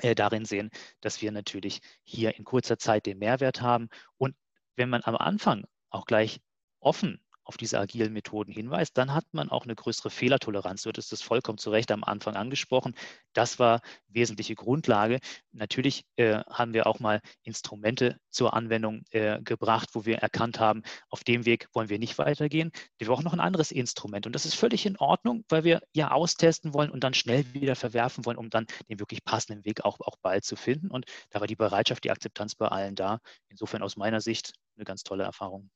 [0.00, 3.88] äh, darin sehen, dass wir natürlich hier in kurzer Zeit den Mehrwert haben.
[4.16, 4.34] Und
[4.76, 6.40] wenn man am Anfang auch gleich
[6.80, 10.82] offen auf diese agilen Methoden hinweist, dann hat man auch eine größere Fehlertoleranz.
[10.82, 12.94] Du hattest das vollkommen zu Recht am Anfang angesprochen.
[13.32, 15.18] Das war wesentliche Grundlage.
[15.52, 20.82] Natürlich äh, haben wir auch mal Instrumente zur Anwendung äh, gebracht, wo wir erkannt haben,
[21.08, 22.70] auf dem Weg wollen wir nicht weitergehen.
[22.98, 24.26] Wir brauchen noch ein anderes Instrument.
[24.26, 27.76] Und das ist völlig in Ordnung, weil wir ja austesten wollen und dann schnell wieder
[27.76, 30.90] verwerfen wollen, um dann den wirklich passenden Weg auch, auch bald zu finden.
[30.90, 33.18] Und da war die Bereitschaft, die Akzeptanz bei allen da.
[33.48, 35.70] Insofern aus meiner Sicht eine ganz tolle Erfahrung.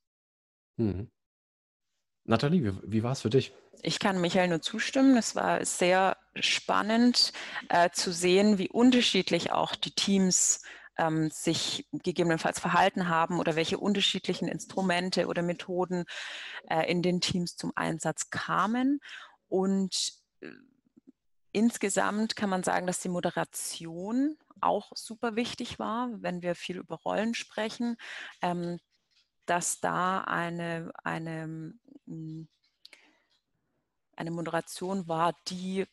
[0.77, 1.11] Mhm.
[2.27, 3.53] Nathalie, wie, wie war es für dich?
[3.83, 5.16] Ich kann Michael nur zustimmen.
[5.16, 7.33] Es war sehr spannend
[7.68, 10.62] äh, zu sehen, wie unterschiedlich auch die Teams
[10.99, 16.05] ähm, sich gegebenenfalls verhalten haben oder welche unterschiedlichen Instrumente oder Methoden
[16.68, 19.01] äh, in den Teams zum Einsatz kamen.
[19.49, 20.49] Und äh,
[21.53, 26.97] insgesamt kann man sagen, dass die Moderation auch super wichtig war, wenn wir viel über
[26.97, 27.97] Rollen sprechen.
[28.41, 28.79] Ähm,
[29.47, 31.75] dass da eine, eine,
[32.07, 32.49] hm,
[34.17, 35.87] eine Moderation war, die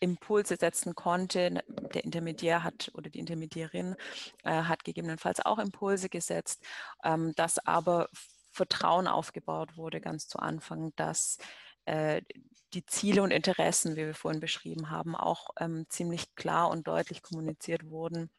[0.00, 1.62] Impulse setzen konnte.
[1.94, 3.96] Der Intermediär hat oder die Intermediärin
[4.44, 6.64] äh, hat gegebenenfalls auch Impulse gesetzt,
[7.04, 8.08] ähm, dass aber
[8.50, 11.38] Vertrauen aufgebaut wurde ganz zu Anfang, dass
[11.84, 12.22] äh,
[12.72, 17.22] die Ziele und Interessen, wie wir vorhin beschrieben haben, auch ähm, ziemlich klar und deutlich
[17.22, 18.30] kommuniziert wurden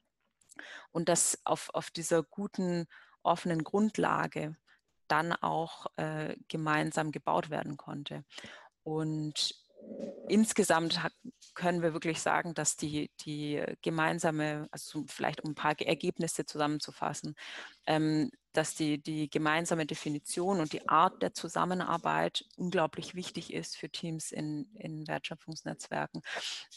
[0.91, 2.87] und dass auf, auf dieser guten
[3.23, 4.55] offenen Grundlage
[5.07, 8.23] dann auch äh, gemeinsam gebaut werden konnte.
[8.83, 9.55] Und
[10.27, 10.99] insgesamt
[11.53, 17.35] können wir wirklich sagen, dass die, die gemeinsame, also vielleicht um ein paar Ergebnisse zusammenzufassen,
[17.85, 23.89] ähm, dass die, die gemeinsame Definition und die Art der Zusammenarbeit unglaublich wichtig ist für
[23.89, 26.21] Teams in, in Wertschöpfungsnetzwerken,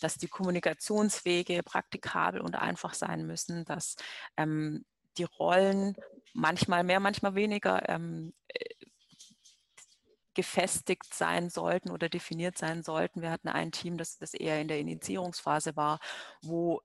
[0.01, 3.97] dass die Kommunikationswege praktikabel und einfach sein müssen, dass
[4.37, 4.85] ähm,
[5.19, 5.97] die Rollen
[6.33, 8.65] manchmal mehr, manchmal weniger ähm, äh,
[10.35, 13.23] gefestigt sein sollten oder definiert sein sollten.
[13.23, 16.01] Wir hatten ein Team, das, das eher in der Initiierungsphase war,
[16.43, 16.83] wo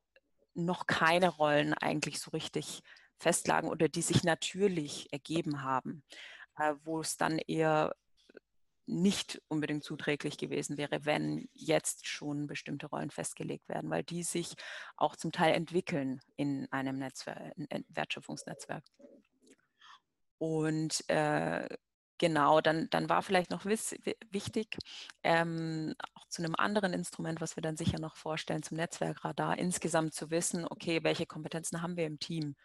[0.53, 2.82] noch keine Rollen eigentlich so richtig
[3.17, 6.03] festlagen oder die sich natürlich ergeben haben,
[6.57, 7.95] äh, wo es dann eher
[8.90, 14.56] nicht unbedingt zuträglich gewesen wäre, wenn jetzt schon bestimmte Rollen festgelegt werden, weil die sich
[14.98, 17.54] auch zum Teil entwickeln in einem Netzwerk,
[17.90, 18.84] Wertschöpfungsnetzwerk.
[20.40, 21.68] Und äh,
[22.18, 24.78] genau, dann, dann war vielleicht noch wichtig,
[25.24, 30.14] ähm, auch zu einem anderen Instrument, was wir dann sicher noch vorstellen, zum Netzwerkradar, insgesamt
[30.14, 32.56] zu wissen, okay, welche Kompetenzen haben wir im Team?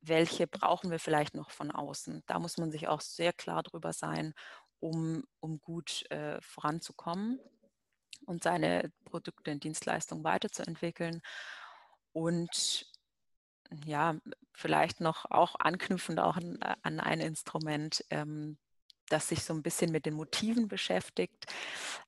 [0.00, 2.22] Welche brauchen wir vielleicht noch von außen?
[2.26, 4.34] Da muss man sich auch sehr klar drüber sein,
[4.82, 7.38] um, um gut äh, voranzukommen
[8.26, 11.22] und seine Produkte und Dienstleistungen weiterzuentwickeln.
[12.12, 12.86] Und
[13.84, 14.16] ja,
[14.52, 18.58] vielleicht noch auch anknüpfend auch an, an ein Instrument, ähm,
[19.08, 21.46] das sich so ein bisschen mit den Motiven beschäftigt,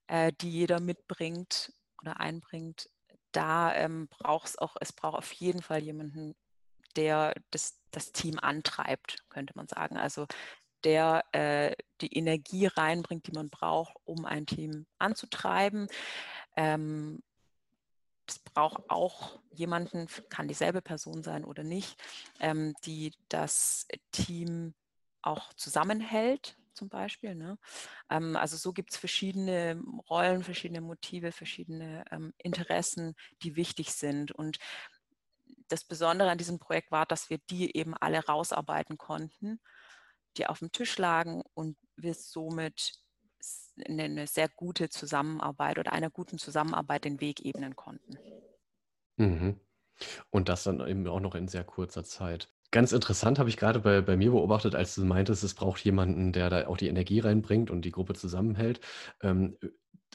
[0.08, 2.90] äh, die jeder mitbringt oder einbringt.
[3.32, 6.34] Da ähm, braucht es auch, es braucht auf jeden Fall jemanden,
[6.96, 9.96] der das, das Team antreibt, könnte man sagen.
[9.96, 10.26] Also
[10.84, 15.88] der äh, die Energie reinbringt, die man braucht, um ein Team anzutreiben.
[16.56, 17.22] Ähm,
[18.26, 22.02] es braucht auch jemanden, kann dieselbe Person sein oder nicht,
[22.40, 24.74] ähm, die das Team
[25.22, 27.34] auch zusammenhält, zum Beispiel.
[27.34, 27.58] Ne?
[28.10, 34.32] Ähm, also so gibt es verschiedene Rollen, verschiedene Motive, verschiedene ähm, Interessen, die wichtig sind.
[34.32, 34.58] Und
[35.68, 39.60] das Besondere an diesem Projekt war, dass wir die eben alle rausarbeiten konnten,
[40.34, 42.92] die auf dem Tisch lagen und wir somit
[43.86, 48.18] eine sehr gute Zusammenarbeit oder einer guten Zusammenarbeit den Weg ebnen konnten.
[49.16, 49.60] Mhm.
[50.30, 52.48] Und das dann eben auch noch in sehr kurzer Zeit.
[52.70, 56.32] Ganz interessant habe ich gerade bei, bei mir beobachtet, als du meintest, es braucht jemanden,
[56.32, 58.80] der da auch die Energie reinbringt und die Gruppe zusammenhält.
[59.22, 59.56] Ähm,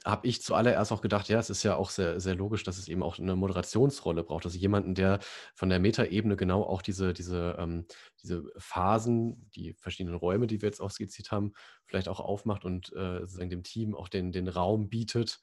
[0.05, 2.87] habe ich zuallererst auch gedacht, ja, es ist ja auch sehr, sehr logisch, dass es
[2.87, 4.45] eben auch eine Moderationsrolle braucht.
[4.45, 5.19] Also jemanden, der
[5.55, 7.85] von der Metaebene genau auch diese, diese, ähm,
[8.21, 11.53] diese Phasen, die verschiedenen Räume, die wir jetzt auch skizziert haben,
[11.85, 15.41] vielleicht auch aufmacht und äh, sozusagen dem Team auch den, den Raum bietet,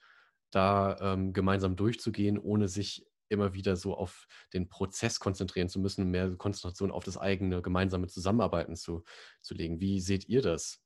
[0.51, 6.11] da ähm, gemeinsam durchzugehen, ohne sich immer wieder so auf den Prozess konzentrieren zu müssen,
[6.11, 9.05] mehr Konzentration auf das eigene gemeinsame Zusammenarbeiten zu,
[9.43, 9.81] zu legen.
[9.81, 10.86] Wie seht ihr das?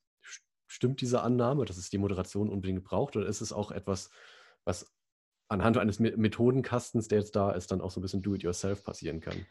[0.73, 4.09] Stimmt diese Annahme, dass es die Moderation unbedingt braucht, oder ist es auch etwas,
[4.63, 4.95] was
[5.49, 9.47] anhand eines Methodenkastens, der jetzt da ist, dann auch so ein bisschen do-it-yourself passieren kann?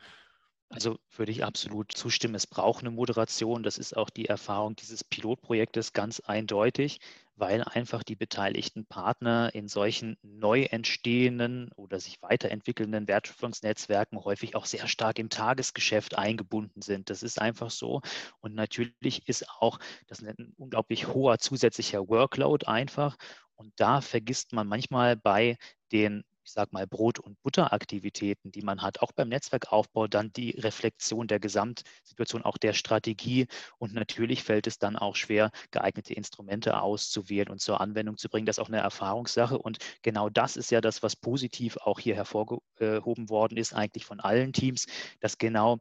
[0.72, 2.36] Also würde ich absolut zustimmen.
[2.36, 3.64] Es braucht eine Moderation.
[3.64, 7.00] Das ist auch die Erfahrung dieses Pilotprojektes ganz eindeutig,
[7.36, 14.66] weil einfach die beteiligten Partner in solchen neu entstehenden oder sich weiterentwickelnden Wertschöpfungsnetzwerken häufig auch
[14.68, 17.10] sehr stark im Tagesgeschäft eingebunden sind.
[17.10, 18.02] Das ist einfach so.
[18.40, 23.18] Und natürlich ist auch das ein unglaublich hoher zusätzlicher Workload einfach.
[23.56, 25.58] Und da vergisst man manchmal bei
[25.92, 30.52] den ich sage mal, Brot- und Butteraktivitäten, die man hat, auch beim Netzwerkaufbau, dann die
[30.58, 33.46] Reflexion der Gesamtsituation, auch der Strategie.
[33.78, 38.48] Und natürlich fällt es dann auch schwer, geeignete Instrumente auszuwählen und zur Anwendung zu bringen.
[38.48, 39.60] Das ist auch eine Erfahrungssache.
[39.60, 44.20] Und genau das ist ja das, was positiv auch hier hervorgehoben worden ist, eigentlich von
[44.20, 44.88] allen Teams,
[45.20, 45.78] dass genau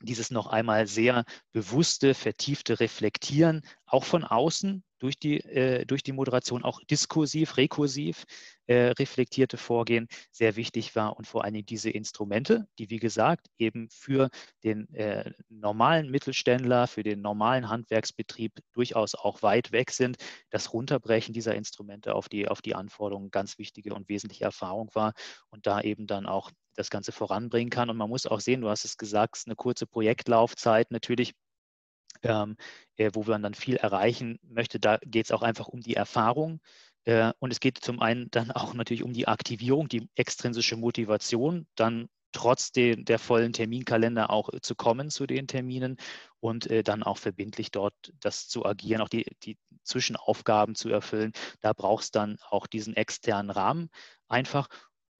[0.00, 6.12] dieses noch einmal sehr bewusste, vertiefte Reflektieren, auch von außen durch die, äh, durch die
[6.12, 8.24] Moderation, auch diskursiv, rekursiv
[8.66, 13.48] äh, reflektierte Vorgehen sehr wichtig war und vor allen Dingen diese Instrumente, die wie gesagt
[13.58, 14.30] eben für
[14.62, 20.16] den äh, normalen Mittelständler, für den normalen Handwerksbetrieb durchaus auch weit weg sind,
[20.50, 25.12] das Runterbrechen dieser Instrumente auf die, auf die Anforderungen ganz wichtige und wesentliche Erfahrung war
[25.50, 27.90] und da eben dann auch das Ganze voranbringen kann.
[27.90, 31.34] Und man muss auch sehen, du hast es gesagt, eine kurze Projektlaufzeit natürlich.
[32.22, 32.56] Ähm,
[32.96, 36.60] äh, wo man dann viel erreichen möchte, da geht es auch einfach um die Erfahrung.
[37.04, 41.66] Äh, und es geht zum einen dann auch natürlich um die Aktivierung, die extrinsische Motivation,
[41.74, 45.96] dann trotz de, der vollen Terminkalender auch zu kommen zu den Terminen
[46.40, 51.32] und äh, dann auch verbindlich dort das zu agieren, auch die, die Zwischenaufgaben zu erfüllen.
[51.60, 53.88] Da braucht es dann auch diesen externen Rahmen
[54.28, 54.68] einfach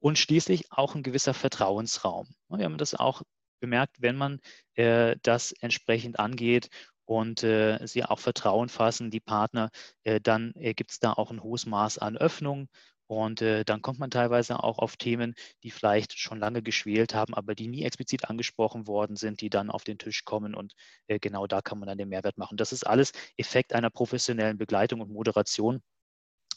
[0.01, 2.29] und schließlich auch ein gewisser Vertrauensraum.
[2.49, 3.23] Wir haben das auch
[3.61, 4.41] bemerkt, wenn man
[4.75, 6.69] äh, das entsprechend angeht
[7.07, 9.71] und äh, sie auch Vertrauen fassen, die Partner,
[10.05, 12.69] äh, dann äh, gibt es da auch ein hohes Maß an Öffnung.
[13.07, 17.35] Und äh, dann kommt man teilweise auch auf Themen, die vielleicht schon lange geschwelt haben,
[17.35, 20.55] aber die nie explizit angesprochen worden sind, die dann auf den Tisch kommen.
[20.55, 20.73] Und
[21.07, 22.57] äh, genau da kann man dann den Mehrwert machen.
[22.57, 25.83] Das ist alles Effekt einer professionellen Begleitung und Moderation,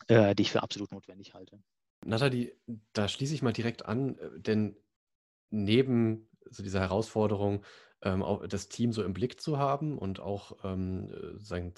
[0.10, 1.60] die ich für absolut notwendig halte.
[2.06, 2.56] Nathalie,
[2.94, 4.78] da schließe ich mal direkt an, äh, denn
[5.50, 7.64] neben so dieser Herausforderung,
[8.02, 11.74] ähm, das Team so im Blick zu haben und auch ähm, äh, sagen,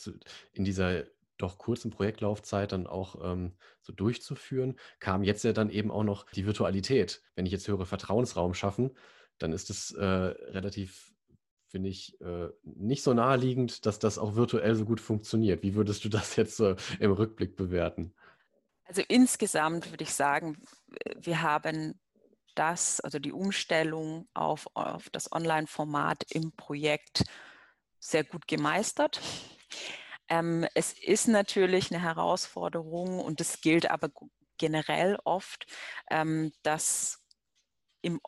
[0.54, 1.04] in dieser
[1.38, 6.30] doch kurzen Projektlaufzeit dann auch ähm, so durchzuführen, kam jetzt ja dann eben auch noch
[6.32, 7.24] die Virtualität.
[7.36, 8.92] Wenn ich jetzt höre, Vertrauensraum schaffen,
[9.38, 11.14] dann ist es äh, relativ
[11.70, 15.62] finde ich äh, nicht so naheliegend, dass das auch virtuell so gut funktioniert.
[15.62, 18.14] Wie würdest du das jetzt äh, im Rückblick bewerten?
[18.86, 20.58] Also insgesamt würde ich sagen,
[21.16, 22.00] wir haben
[22.60, 27.24] das, also die Umstellung auf, auf das Online-Format im Projekt
[28.00, 29.22] sehr gut gemeistert.
[30.28, 34.10] Ähm, es ist natürlich eine Herausforderung und es gilt aber
[34.58, 35.66] generell oft,
[36.12, 37.24] ähm, dass
[38.02, 38.20] im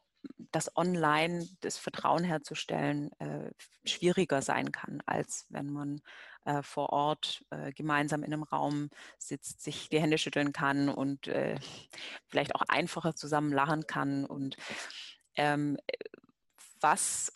[0.51, 3.51] das online das Vertrauen herzustellen äh,
[3.85, 6.01] schwieriger sein kann, als wenn man
[6.45, 11.27] äh, vor Ort äh, gemeinsam in einem Raum sitzt, sich die Hände schütteln kann und
[11.27, 11.55] äh,
[12.27, 14.25] vielleicht auch einfacher zusammen lachen kann.
[14.25, 14.57] Und
[15.35, 15.77] ähm,
[16.79, 17.31] was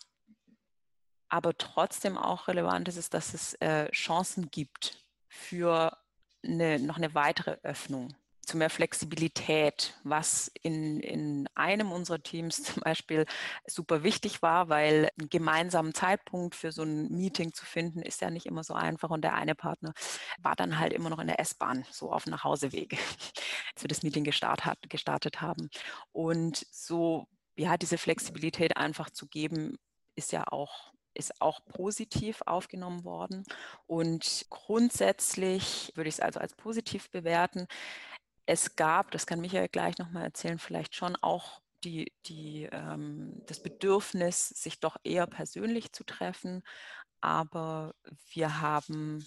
[1.28, 5.96] aber trotzdem auch relevant ist, ist, dass es äh, Chancen gibt für
[6.44, 8.14] eine, noch eine weitere Öffnung
[8.46, 13.26] zu mehr Flexibilität, was in, in einem unserer Teams zum Beispiel
[13.66, 18.30] super wichtig war, weil einen gemeinsamen Zeitpunkt für so ein Meeting zu finden, ist ja
[18.30, 19.10] nicht immer so einfach.
[19.10, 19.92] Und der eine Partner
[20.40, 22.92] war dann halt immer noch in der S-Bahn, so auf dem Nachhauseweg,
[23.74, 25.68] als wir das Meeting gestartet, hat, gestartet haben.
[26.12, 27.26] Und so,
[27.56, 29.76] ja, diese Flexibilität einfach zu geben,
[30.14, 33.44] ist ja auch ist auch positiv aufgenommen worden.
[33.86, 37.66] Und grundsätzlich würde ich es also als positiv bewerten
[38.46, 43.62] es gab, das kann Michael gleich nochmal erzählen, vielleicht schon auch die, die, ähm, das
[43.62, 46.62] Bedürfnis, sich doch eher persönlich zu treffen.
[47.20, 47.94] Aber
[48.32, 49.26] wir haben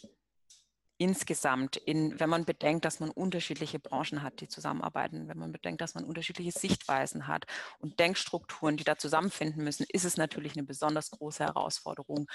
[0.97, 5.81] insgesamt, in, wenn man bedenkt, dass man unterschiedliche Branchen hat, die zusammenarbeiten, wenn man bedenkt,
[5.81, 7.45] dass man unterschiedliche Sichtweisen hat
[7.79, 12.27] und Denkstrukturen, die da zusammenfinden müssen, ist es natürlich eine besonders große Herausforderung,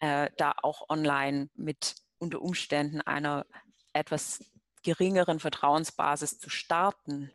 [0.00, 3.46] äh, da auch online mit unter Umständen einer
[3.92, 4.40] etwas
[4.82, 7.30] geringeren Vertrauensbasis zu starten,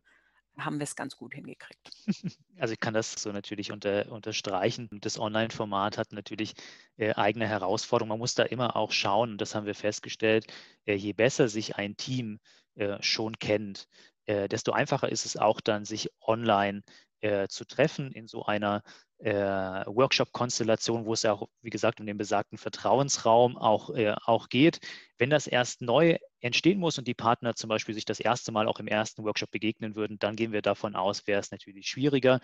[0.57, 1.91] haben wir es ganz gut hingekriegt.
[2.59, 4.89] Also ich kann das so natürlich unter, unterstreichen.
[5.01, 6.55] Das Online-Format hat natürlich
[6.97, 8.09] äh, eigene Herausforderungen.
[8.09, 10.51] Man muss da immer auch schauen, und das haben wir festgestellt,
[10.85, 12.39] äh, je besser sich ein Team
[12.73, 13.87] äh, schon kennt,
[14.25, 16.81] äh, desto einfacher ist es auch dann, sich online
[17.21, 18.83] äh, zu treffen in so einer
[19.19, 24.49] äh, Workshop-Konstellation, wo es ja auch, wie gesagt, um den besagten Vertrauensraum auch, äh, auch
[24.49, 24.79] geht.
[25.17, 28.67] Wenn das erst neu entstehen muss und die Partner zum Beispiel sich das erste Mal
[28.67, 32.39] auch im ersten Workshop begegnen würden, dann gehen wir davon aus, wäre es natürlich schwieriger.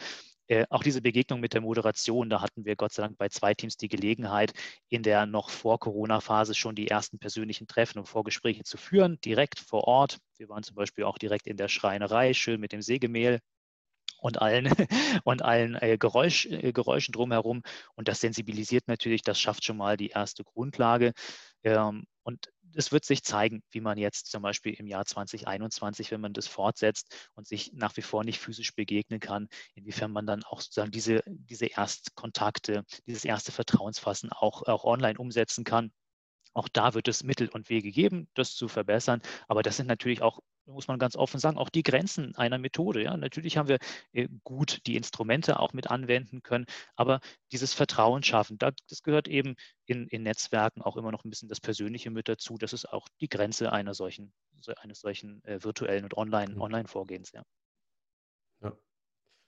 [0.47, 3.53] Äh, auch diese Begegnung mit der Moderation, da hatten wir Gott sei Dank bei zwei
[3.53, 4.53] Teams die Gelegenheit,
[4.89, 9.59] in der noch vor Corona-Phase schon die ersten persönlichen Treffen und Vorgespräche zu führen, direkt
[9.59, 10.17] vor Ort.
[10.37, 13.39] Wir waren zum Beispiel auch direkt in der Schreinerei, schön mit dem Sägemehl
[14.23, 14.67] und allen,
[15.25, 17.61] und allen äh, Geräusch, äh, Geräuschen drumherum.
[17.95, 21.11] Und das sensibilisiert natürlich, das schafft schon mal die erste Grundlage.
[21.63, 26.21] Ähm, und es wird sich zeigen, wie man jetzt zum Beispiel im Jahr 2021, wenn
[26.21, 30.43] man das fortsetzt und sich nach wie vor nicht physisch begegnen kann, inwiefern man dann
[30.43, 35.91] auch sozusagen diese, diese Erstkontakte, dieses erste Vertrauensfassen auch, auch online umsetzen kann.
[36.53, 39.21] Auch da wird es Mittel und Wege geben, das zu verbessern.
[39.49, 43.03] Aber das sind natürlich auch muss man ganz offen sagen, auch die Grenzen einer Methode.
[43.03, 43.79] Ja, natürlich haben wir
[44.13, 47.19] äh, gut die Instrumente auch mit anwenden können, aber
[47.51, 49.55] dieses Vertrauen schaffen, das gehört eben
[49.85, 52.57] in, in Netzwerken auch immer noch ein bisschen das Persönliche mit dazu.
[52.57, 54.33] Das ist auch die Grenze einer solchen,
[54.77, 56.61] eines solchen äh, virtuellen und online, mhm.
[56.61, 57.31] Online-Vorgehens.
[57.31, 57.43] Ja.
[58.61, 58.77] ja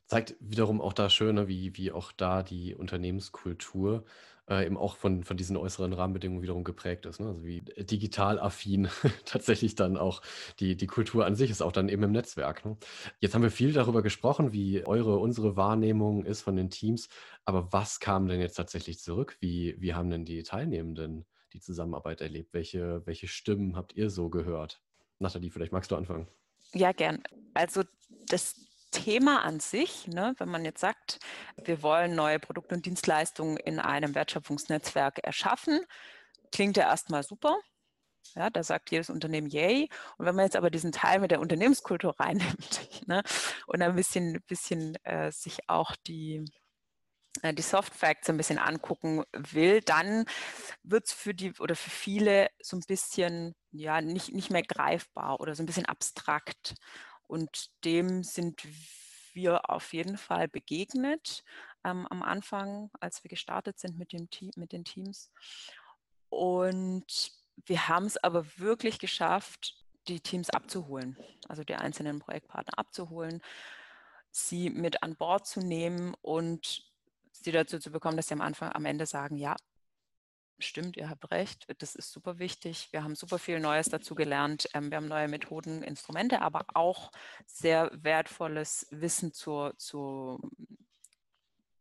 [0.07, 4.05] zeigt wiederum auch da schöne, wie, wie auch da die Unternehmenskultur
[4.49, 7.19] äh, eben auch von, von diesen äußeren Rahmenbedingungen wiederum geprägt ist.
[7.19, 7.27] Ne?
[7.27, 8.87] Also wie digital affin
[9.25, 10.21] tatsächlich dann auch
[10.59, 12.65] die, die Kultur an sich ist, auch dann eben im Netzwerk.
[12.65, 12.77] Ne?
[13.19, 17.09] Jetzt haben wir viel darüber gesprochen, wie eure, unsere Wahrnehmung ist von den Teams.
[17.45, 19.37] Aber was kam denn jetzt tatsächlich zurück?
[19.39, 22.53] Wie, wie haben denn die Teilnehmenden die Zusammenarbeit erlebt?
[22.53, 24.81] Welche, welche Stimmen habt ihr so gehört?
[25.19, 26.27] Nathalie, vielleicht magst du anfangen.
[26.73, 27.23] Ja, gern.
[27.53, 27.83] Also
[28.27, 28.55] das
[28.95, 31.19] Thema an sich, ne, wenn man jetzt sagt,
[31.63, 35.81] wir wollen neue Produkte und Dienstleistungen in einem Wertschöpfungsnetzwerk erschaffen,
[36.51, 37.57] klingt ja erstmal super.
[38.35, 39.89] Ja, da sagt jedes Unternehmen yay.
[40.17, 43.23] Und wenn man jetzt aber diesen Teil mit der Unternehmenskultur reinnimmt ne,
[43.67, 46.45] und ein bisschen, bisschen äh, sich auch die,
[47.41, 50.25] äh, die Soft Facts ein bisschen angucken will, dann
[50.83, 55.39] wird es für die oder für viele so ein bisschen ja nicht, nicht mehr greifbar
[55.41, 56.75] oder so ein bisschen abstrakt.
[57.27, 58.61] Und dem sind
[59.33, 61.43] wir auf jeden Fall begegnet
[61.83, 65.31] ähm, am Anfang, als wir gestartet sind mit, dem Team, mit den Teams.
[66.29, 67.31] Und
[67.65, 69.75] wir haben es aber wirklich geschafft,
[70.07, 71.17] die Teams abzuholen,
[71.47, 73.41] also die einzelnen Projektpartner abzuholen,
[74.31, 76.83] sie mit an Bord zu nehmen und
[77.31, 79.55] sie dazu zu bekommen, dass sie am Anfang, am Ende sagen, ja,
[80.57, 81.65] Stimmt, ihr habt recht.
[81.79, 82.87] Das ist super wichtig.
[82.91, 84.69] Wir haben super viel Neues dazu gelernt.
[84.73, 87.11] Ähm, wir haben neue Methoden, Instrumente, aber auch
[87.45, 90.39] sehr wertvolles Wissen zur, zur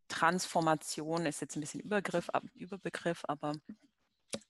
[0.09, 3.53] Transformation ist jetzt ein bisschen Übergriff, Überbegriff, aber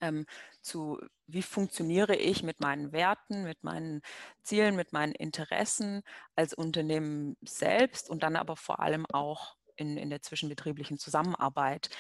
[0.01, 0.27] ähm,
[0.61, 4.03] zu, wie funktioniere ich mit meinen Werten, mit meinen
[4.43, 6.03] Zielen, mit meinen Interessen
[6.37, 11.91] als Unternehmen selbst und dann aber vor allem auch in, in der zwischenbetrieblichen Zusammenarbeit.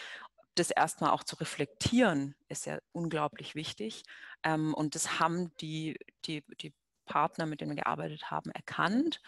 [0.55, 4.05] Das erstmal auch zu reflektieren, ist ja unglaublich wichtig.
[4.43, 6.73] Ähm, und das haben die, die, die
[7.07, 9.21] Partner, mit denen wir gearbeitet haben, erkannt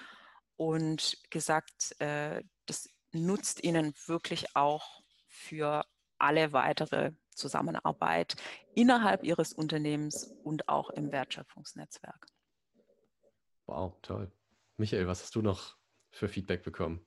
[0.57, 5.85] und gesagt, äh, das nutzt ihnen wirklich auch für
[6.19, 8.37] alle weitere Zusammenarbeit
[8.75, 12.27] innerhalb ihres Unternehmens und auch im Wertschöpfungsnetzwerk.
[13.67, 14.31] Wow, toll.
[14.77, 15.77] Michael, was hast du noch
[16.11, 17.07] für Feedback bekommen?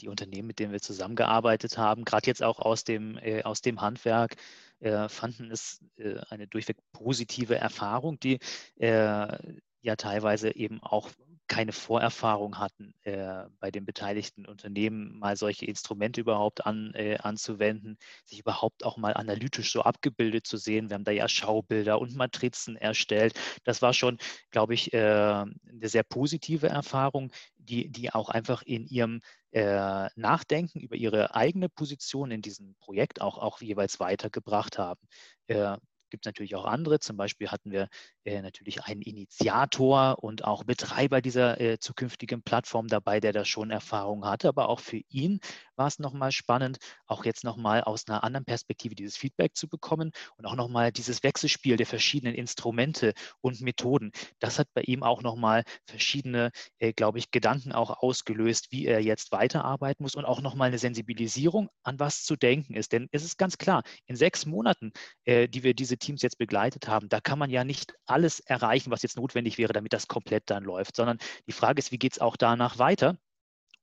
[0.00, 3.80] Die Unternehmen, mit denen wir zusammengearbeitet haben, gerade jetzt auch aus dem, äh, aus dem
[3.80, 4.36] Handwerk,
[4.80, 8.38] äh, fanden es äh, eine durchweg positive Erfahrung, die
[8.76, 9.38] äh,
[9.82, 11.10] ja teilweise eben auch
[11.48, 17.98] keine Vorerfahrung hatten, äh, bei den beteiligten Unternehmen mal solche Instrumente überhaupt an, äh, anzuwenden,
[18.24, 20.90] sich überhaupt auch mal analytisch so abgebildet zu sehen.
[20.90, 23.38] Wir haben da ja Schaubilder und Matrizen erstellt.
[23.64, 24.18] Das war schon,
[24.50, 29.20] glaube ich, äh, eine sehr positive Erfahrung, die, die auch einfach in ihrem
[29.52, 35.00] äh, Nachdenken über ihre eigene Position in diesem Projekt auch, auch jeweils weitergebracht haben.
[35.46, 35.76] Äh,
[36.10, 36.98] gibt es natürlich auch andere.
[37.00, 37.88] Zum Beispiel hatten wir
[38.28, 43.70] äh, natürlich einen Initiator und auch Betreiber dieser äh, zukünftigen Plattform dabei, der da schon
[43.70, 44.48] Erfahrung hatte.
[44.48, 45.40] Aber auch für ihn
[45.76, 50.12] war es nochmal spannend, auch jetzt nochmal aus einer anderen Perspektive dieses Feedback zu bekommen
[50.36, 54.12] und auch nochmal dieses Wechselspiel der verschiedenen Instrumente und Methoden.
[54.40, 59.00] Das hat bei ihm auch nochmal verschiedene, äh, glaube ich, Gedanken auch ausgelöst, wie er
[59.00, 62.92] jetzt weiterarbeiten muss und auch nochmal eine Sensibilisierung an was zu denken ist.
[62.92, 64.92] Denn es ist ganz klar, in sechs Monaten,
[65.24, 68.90] äh, die wir diese Teams jetzt begleitet haben, da kann man ja nicht alles erreichen,
[68.90, 72.12] was jetzt notwendig wäre, damit das komplett dann läuft, sondern die Frage ist, wie geht
[72.14, 73.16] es auch danach weiter?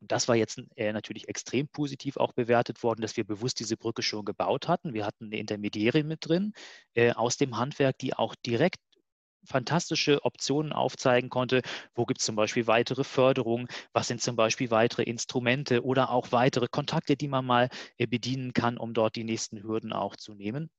[0.01, 3.77] Und das war jetzt äh, natürlich extrem positiv auch bewertet worden, dass wir bewusst diese
[3.77, 4.93] Brücke schon gebaut hatten.
[4.93, 6.53] Wir hatten eine Intermediäre mit drin
[6.95, 8.79] äh, aus dem Handwerk, die auch direkt
[9.45, 11.61] fantastische Optionen aufzeigen konnte.
[11.93, 13.67] Wo gibt es zum Beispiel weitere Förderungen?
[13.93, 18.53] Was sind zum Beispiel weitere Instrumente oder auch weitere Kontakte, die man mal äh, bedienen
[18.53, 20.69] kann, um dort die nächsten Hürden auch zu nehmen?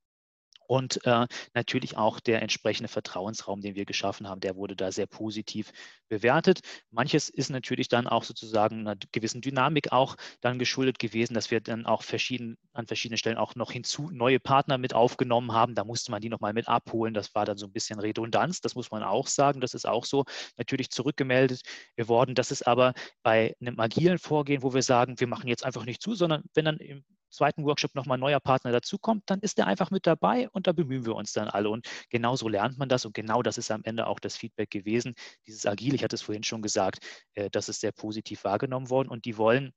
[0.67, 5.07] Und äh, natürlich auch der entsprechende Vertrauensraum, den wir geschaffen haben, der wurde da sehr
[5.07, 5.73] positiv
[6.09, 6.61] bewertet.
[6.91, 11.61] Manches ist natürlich dann auch sozusagen einer gewissen Dynamik auch dann geschuldet gewesen, dass wir
[11.61, 15.75] dann auch verschieden, an verschiedenen Stellen auch noch hinzu neue Partner mit aufgenommen haben.
[15.75, 17.14] Da musste man die nochmal mit abholen.
[17.14, 18.61] Das war dann so ein bisschen Redundanz.
[18.61, 19.61] Das muss man auch sagen.
[19.61, 20.25] Das ist auch so
[20.57, 21.62] natürlich zurückgemeldet
[21.97, 22.35] worden.
[22.35, 26.03] Das ist aber bei einem agilen Vorgehen, wo wir sagen, wir machen jetzt einfach nicht
[26.03, 27.05] zu, sondern wenn dann im
[27.37, 30.72] zweiten Workshop nochmal ein neuer Partner dazukommt, dann ist der einfach mit dabei und da
[30.72, 31.70] bemühen wir uns dann alle.
[31.70, 35.14] Und genauso lernt man das und genau das ist am Ende auch das Feedback gewesen.
[35.47, 36.99] Dieses Agil, ich hatte es vorhin schon gesagt,
[37.34, 39.72] äh, das ist sehr positiv wahrgenommen worden und die wollen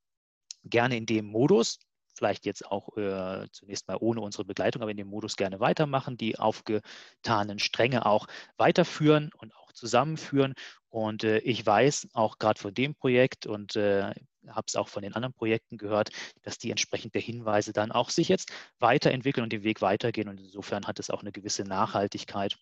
[0.64, 1.80] gerne in dem Modus,
[2.20, 6.17] vielleicht jetzt auch äh, zunächst mal ohne unsere Begleitung, aber in dem Modus gerne weitermachen,
[6.17, 10.53] die aufgetanen Stränge auch weiterführen und auch zusammenführen.
[10.89, 14.13] Und äh, ich weiß auch gerade von dem Projekt und äh,
[14.47, 16.09] habe es auch von den anderen Projekten gehört,
[16.41, 20.28] dass die entsprechend der Hinweise dann auch sich jetzt weiterentwickeln und den Weg weitergehen.
[20.28, 22.57] Und insofern hat es auch eine gewisse Nachhaltigkeit.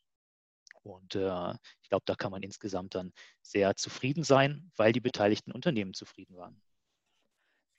[0.83, 5.51] Und äh, ich glaube, da kann man insgesamt dann sehr zufrieden sein, weil die beteiligten
[5.51, 6.61] Unternehmen zufrieden waren.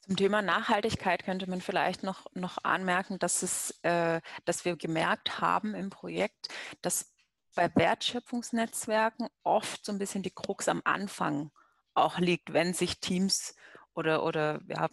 [0.09, 5.43] Zum Thema Nachhaltigkeit könnte man vielleicht noch, noch anmerken, dass, es, äh, dass wir gemerkt
[5.43, 6.49] haben im Projekt,
[6.81, 7.13] dass
[7.55, 11.51] bei Wertschöpfungsnetzwerken oft so ein bisschen die Krux am Anfang
[11.93, 13.55] auch liegt, wenn sich Teams
[13.93, 14.89] oder, oder ja,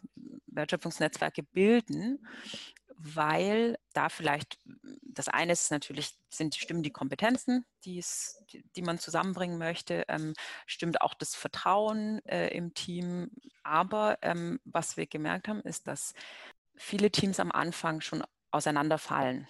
[0.48, 2.28] Wertschöpfungsnetzwerke bilden,
[2.98, 4.58] weil da vielleicht,
[5.02, 8.44] das eine ist natürlich, sind, stimmen die Kompetenzen, die, es,
[8.76, 10.34] die man zusammenbringen möchte, ähm,
[10.66, 13.32] stimmt auch das Vertrauen äh, im Team.
[13.64, 16.14] Aber ähm, was wir gemerkt haben, ist, dass
[16.76, 19.48] viele Teams am Anfang schon auseinanderfallen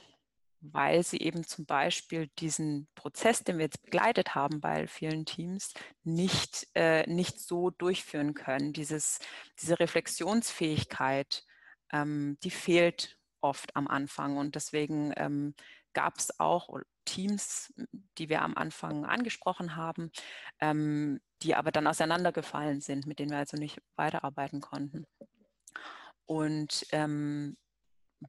[0.73, 5.73] weil sie eben zum Beispiel diesen Prozess, den wir jetzt begleitet haben bei vielen Teams,
[6.03, 8.73] nicht, äh, nicht so durchführen können.
[8.73, 9.19] Dieses,
[9.61, 11.43] diese Reflexionsfähigkeit,
[11.91, 14.37] ähm, die fehlt oft am Anfang.
[14.37, 15.53] Und deswegen ähm,
[15.93, 16.69] gab es auch
[17.05, 17.73] Teams,
[18.17, 20.11] die wir am Anfang angesprochen haben,
[20.59, 25.05] ähm, die aber dann auseinandergefallen sind, mit denen wir also nicht weiterarbeiten konnten.
[26.25, 27.55] Und ähm,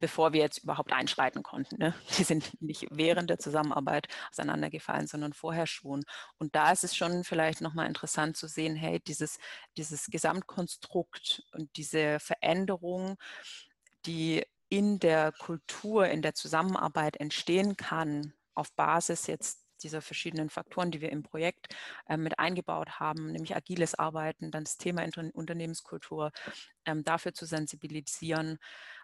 [0.01, 1.77] bevor wir jetzt überhaupt einschreiten konnten.
[1.79, 1.95] Ne?
[2.19, 6.05] Die sind nicht während der Zusammenarbeit auseinandergefallen, sondern vorher schon.
[6.39, 9.39] Und da ist es schon vielleicht nochmal interessant zu sehen, hey, dieses,
[9.77, 13.17] dieses Gesamtkonstrukt und diese Veränderung,
[14.05, 20.91] die in der Kultur, in der Zusammenarbeit entstehen kann, auf Basis jetzt dieser verschiedenen Faktoren,
[20.91, 21.75] die wir im Projekt
[22.09, 26.33] äh, mit eingebaut haben, nämlich agiles Arbeiten, dann das Thema Unternehmenskultur,
[26.85, 28.59] ähm, dafür zu sensibilisieren,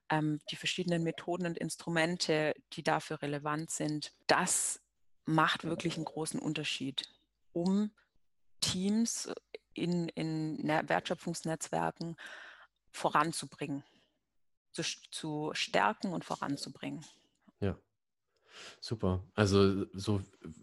[0.08, 4.12] ähm, die verschiedenen Methoden und Instrumente, die dafür relevant sind.
[4.26, 4.80] Das
[5.24, 7.02] macht wirklich einen großen Unterschied,
[7.52, 7.92] um
[8.60, 9.32] Teams
[9.74, 12.16] in, in Wertschöpfungsnetzwerken
[12.92, 13.84] voranzubringen,
[14.72, 17.04] zu, zu stärken und voranzubringen.
[17.60, 17.82] Ja.
[18.80, 19.24] Super.
[19.34, 20.20] Also, so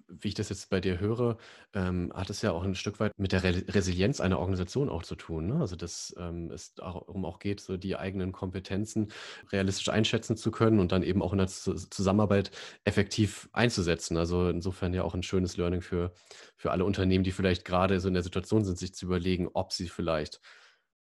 [0.07, 1.37] wie ich das jetzt bei dir höre,
[1.73, 5.03] ähm, hat es ja auch ein Stück weit mit der Re Resilienz einer Organisation auch
[5.03, 5.55] zu tun, ne?
[5.59, 9.11] Also, dass, ähm, es darum auch geht, so die eigenen Kompetenzen
[9.51, 12.51] realistisch einschätzen zu können und dann eben auch in der Zu Zusammenarbeit
[12.83, 14.17] effektiv einzusetzen.
[14.17, 16.13] Also, insofern ja auch ein schönes Learning für
[16.55, 19.71] für alle Unternehmen, die vielleicht gerade so in der Situation sind, sich zu überlegen, ob
[19.73, 20.41] sie vielleicht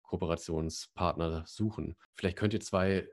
[0.06, 1.96] Kooperationspartner suchen.
[2.14, 3.08] Vielleicht könnt ihr zwei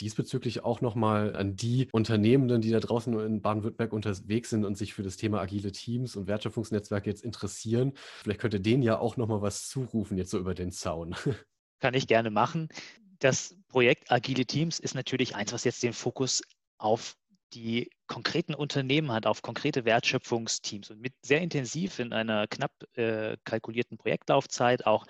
[0.00, 4.94] diesbezüglich auch nochmal an die Unternehmenden, die da draußen in Baden-Württemberg unterwegs sind und sich
[4.94, 7.92] für das Thema agile Teams und Wertschöpfungsnetzwerke jetzt interessieren.
[8.22, 11.14] Vielleicht könnte denen ja auch nochmal was zurufen, jetzt so über den Zaun.
[11.80, 12.68] Kann ich gerne machen.
[13.20, 16.42] Das Projekt Agile Teams ist natürlich eins, was jetzt den Fokus
[16.78, 17.14] auf
[17.54, 23.36] die konkreten Unternehmen hat, auf konkrete Wertschöpfungsteams und mit sehr intensiv in einer knapp äh,
[23.44, 25.06] kalkulierten Projektlaufzeit auch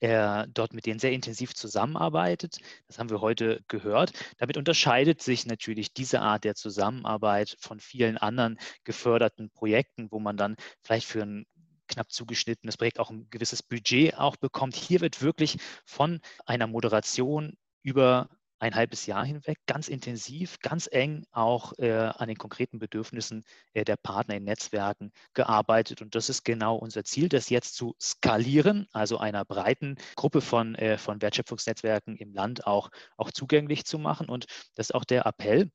[0.00, 2.58] er dort mit denen sehr intensiv zusammenarbeitet.
[2.86, 4.12] Das haben wir heute gehört.
[4.38, 10.36] Damit unterscheidet sich natürlich diese Art der Zusammenarbeit von vielen anderen geförderten Projekten, wo man
[10.36, 11.46] dann vielleicht für ein
[11.88, 14.74] knapp zugeschnittenes Projekt auch ein gewisses Budget auch bekommt.
[14.74, 18.28] Hier wird wirklich von einer Moderation über
[18.60, 23.42] ein halbes Jahr hinweg ganz intensiv, ganz eng auch äh, an den konkreten Bedürfnissen
[23.72, 26.02] äh, der Partner in Netzwerken gearbeitet.
[26.02, 30.74] Und das ist genau unser Ziel, das jetzt zu skalieren, also einer breiten Gruppe von,
[30.74, 34.28] äh, von Wertschöpfungsnetzwerken im Land auch, auch zugänglich zu machen.
[34.28, 35.70] Und das ist auch der Appell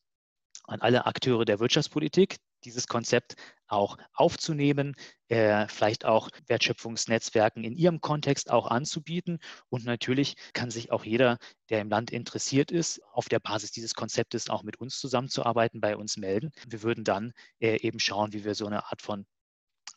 [0.65, 3.35] an alle Akteure der Wirtschaftspolitik, dieses Konzept
[3.67, 4.95] auch aufzunehmen,
[5.27, 9.39] äh, vielleicht auch Wertschöpfungsnetzwerken in ihrem Kontext auch anzubieten.
[9.69, 11.37] Und natürlich kann sich auch jeder,
[11.69, 15.95] der im Land interessiert ist, auf der Basis dieses Konzeptes auch mit uns zusammenzuarbeiten, bei
[15.95, 16.51] uns melden.
[16.67, 19.25] Wir würden dann äh, eben schauen, wie wir so eine Art von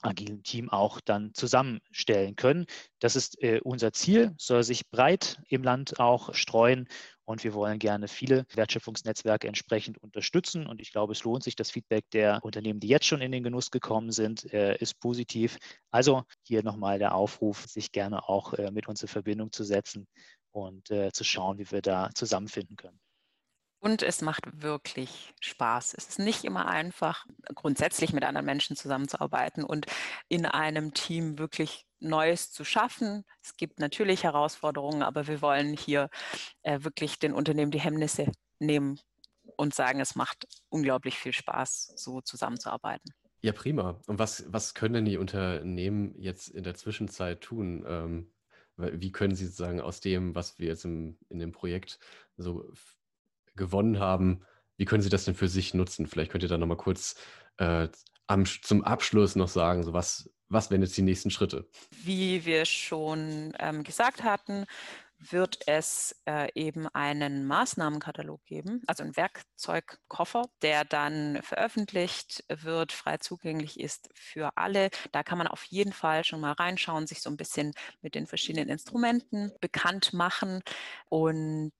[0.02, 2.66] agilen Team auch dann zusammenstellen können.
[3.00, 6.88] Das ist äh, unser Ziel, soll sich breit im Land auch streuen
[7.28, 10.66] und wir wollen gerne viele Wertschöpfungsnetzwerke entsprechend unterstützen.
[10.66, 11.56] Und ich glaube, es lohnt sich.
[11.56, 15.58] Das Feedback der Unternehmen, die jetzt schon in den Genuss gekommen sind, äh, ist positiv.
[15.90, 20.06] Also hier nochmal der Aufruf, sich gerne auch äh, mit uns in Verbindung zu setzen
[20.52, 22.98] und äh, zu schauen, wie wir da zusammenfinden können.
[23.78, 25.94] Und es macht wirklich Spaß.
[25.98, 29.84] Es ist nicht immer einfach, grundsätzlich mit anderen Menschen zusammenzuarbeiten und
[30.28, 33.24] in einem Team wirklich Neues zu schaffen.
[33.42, 36.10] Es gibt natürlich Herausforderungen, aber wir wollen hier
[36.62, 39.00] äh, wirklich den Unternehmen die Hemmnisse nehmen
[39.56, 43.12] und sagen, es macht unglaublich viel Spaß, so zusammenzuarbeiten.
[43.40, 44.00] Ja, prima.
[44.06, 47.84] Und was, was können denn die Unternehmen jetzt in der Zwischenzeit tun?
[47.86, 48.32] Ähm,
[48.76, 51.98] wie können sie sozusagen aus dem, was wir jetzt im, in dem Projekt
[52.36, 52.72] so
[53.56, 54.44] gewonnen haben,
[54.78, 56.06] wie können Sie das denn für sich nutzen?
[56.06, 57.16] Vielleicht könnt ihr da nochmal kurz
[57.58, 57.88] äh,
[58.28, 61.68] am, zum Abschluss noch sagen, so was, was wären jetzt die nächsten Schritte?
[62.04, 64.66] Wie wir schon ähm, gesagt hatten,
[65.18, 73.16] wird es äh, eben einen Maßnahmenkatalog geben, also einen Werkzeugkoffer, der dann veröffentlicht wird, frei
[73.16, 74.90] zugänglich ist für alle.
[75.10, 78.26] Da kann man auf jeden Fall schon mal reinschauen, sich so ein bisschen mit den
[78.26, 80.62] verschiedenen Instrumenten bekannt machen
[81.08, 81.72] und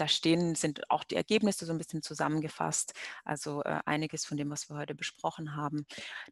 [0.00, 2.94] da stehen, sind auch die Ergebnisse so ein bisschen zusammengefasst,
[3.24, 5.86] also äh, einiges von dem, was wir heute besprochen haben.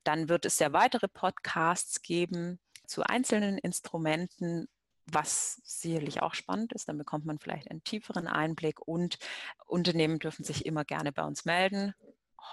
[0.04, 4.68] Dann wird es ja weitere Podcasts geben zu einzelnen Instrumenten,
[5.06, 6.88] was sicherlich auch spannend ist.
[6.88, 9.18] Dann bekommt man vielleicht einen tieferen Einblick und
[9.66, 11.94] Unternehmen dürfen sich immer gerne bei uns melden.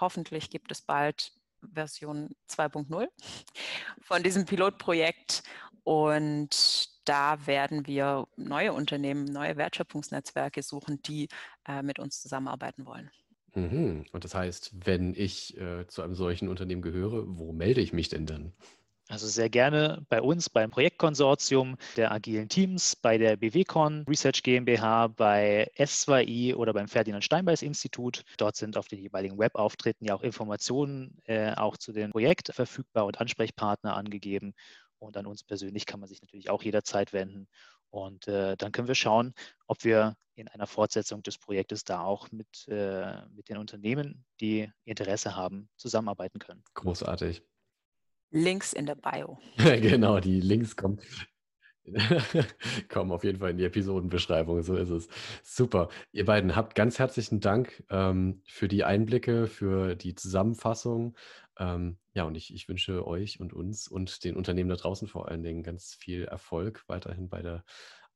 [0.00, 1.32] Hoffentlich gibt es bald
[1.72, 3.08] Version 2.0
[4.02, 5.42] von diesem Pilotprojekt
[5.84, 11.28] und da werden wir neue Unternehmen, neue Wertschöpfungsnetzwerke suchen, die
[11.66, 13.10] äh, mit uns zusammenarbeiten wollen.
[13.54, 14.04] Mhm.
[14.12, 18.08] Und das heißt, wenn ich äh, zu einem solchen Unternehmen gehöre, wo melde ich mich
[18.08, 18.52] denn dann?
[19.08, 25.06] Also sehr gerne bei uns beim Projektkonsortium der agilen Teams, bei der BWCon Research GmbH,
[25.06, 28.24] bei S2I oder beim Ferdinand Steinbeis Institut.
[28.36, 33.06] Dort sind auf den jeweiligen Webauftritten ja auch Informationen äh, auch zu dem Projekt verfügbar
[33.06, 34.54] und Ansprechpartner angegeben.
[34.98, 37.48] Und an uns persönlich kann man sich natürlich auch jederzeit wenden.
[37.90, 39.34] Und äh, dann können wir schauen,
[39.66, 44.70] ob wir in einer Fortsetzung des Projektes da auch mit, äh, mit den Unternehmen, die
[44.84, 46.62] Interesse haben, zusammenarbeiten können.
[46.74, 47.42] Großartig.
[48.30, 49.38] Links in der Bio.
[49.56, 51.00] genau, die Links kommen
[52.88, 55.08] Kommen auf jeden Fall in die Episodenbeschreibung, so ist es.
[55.42, 55.88] Super.
[56.12, 61.16] Ihr beiden habt ganz herzlichen Dank ähm, für die Einblicke, für die Zusammenfassung.
[61.58, 65.28] Ähm, ja, und ich, ich wünsche euch und uns und den Unternehmen da draußen vor
[65.28, 67.64] allen Dingen ganz viel Erfolg weiterhin bei der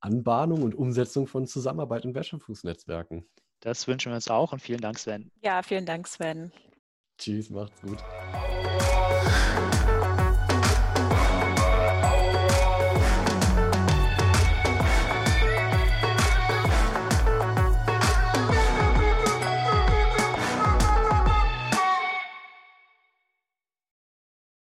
[0.01, 3.28] Anbahnung und Umsetzung von Zusammenarbeit in Wertschöpfungsnetzwerken.
[3.61, 5.30] Das wünschen wir uns auch und vielen Dank, Sven.
[5.43, 6.53] Ja, vielen Dank, Sven.
[7.18, 7.99] Tschüss, macht's gut.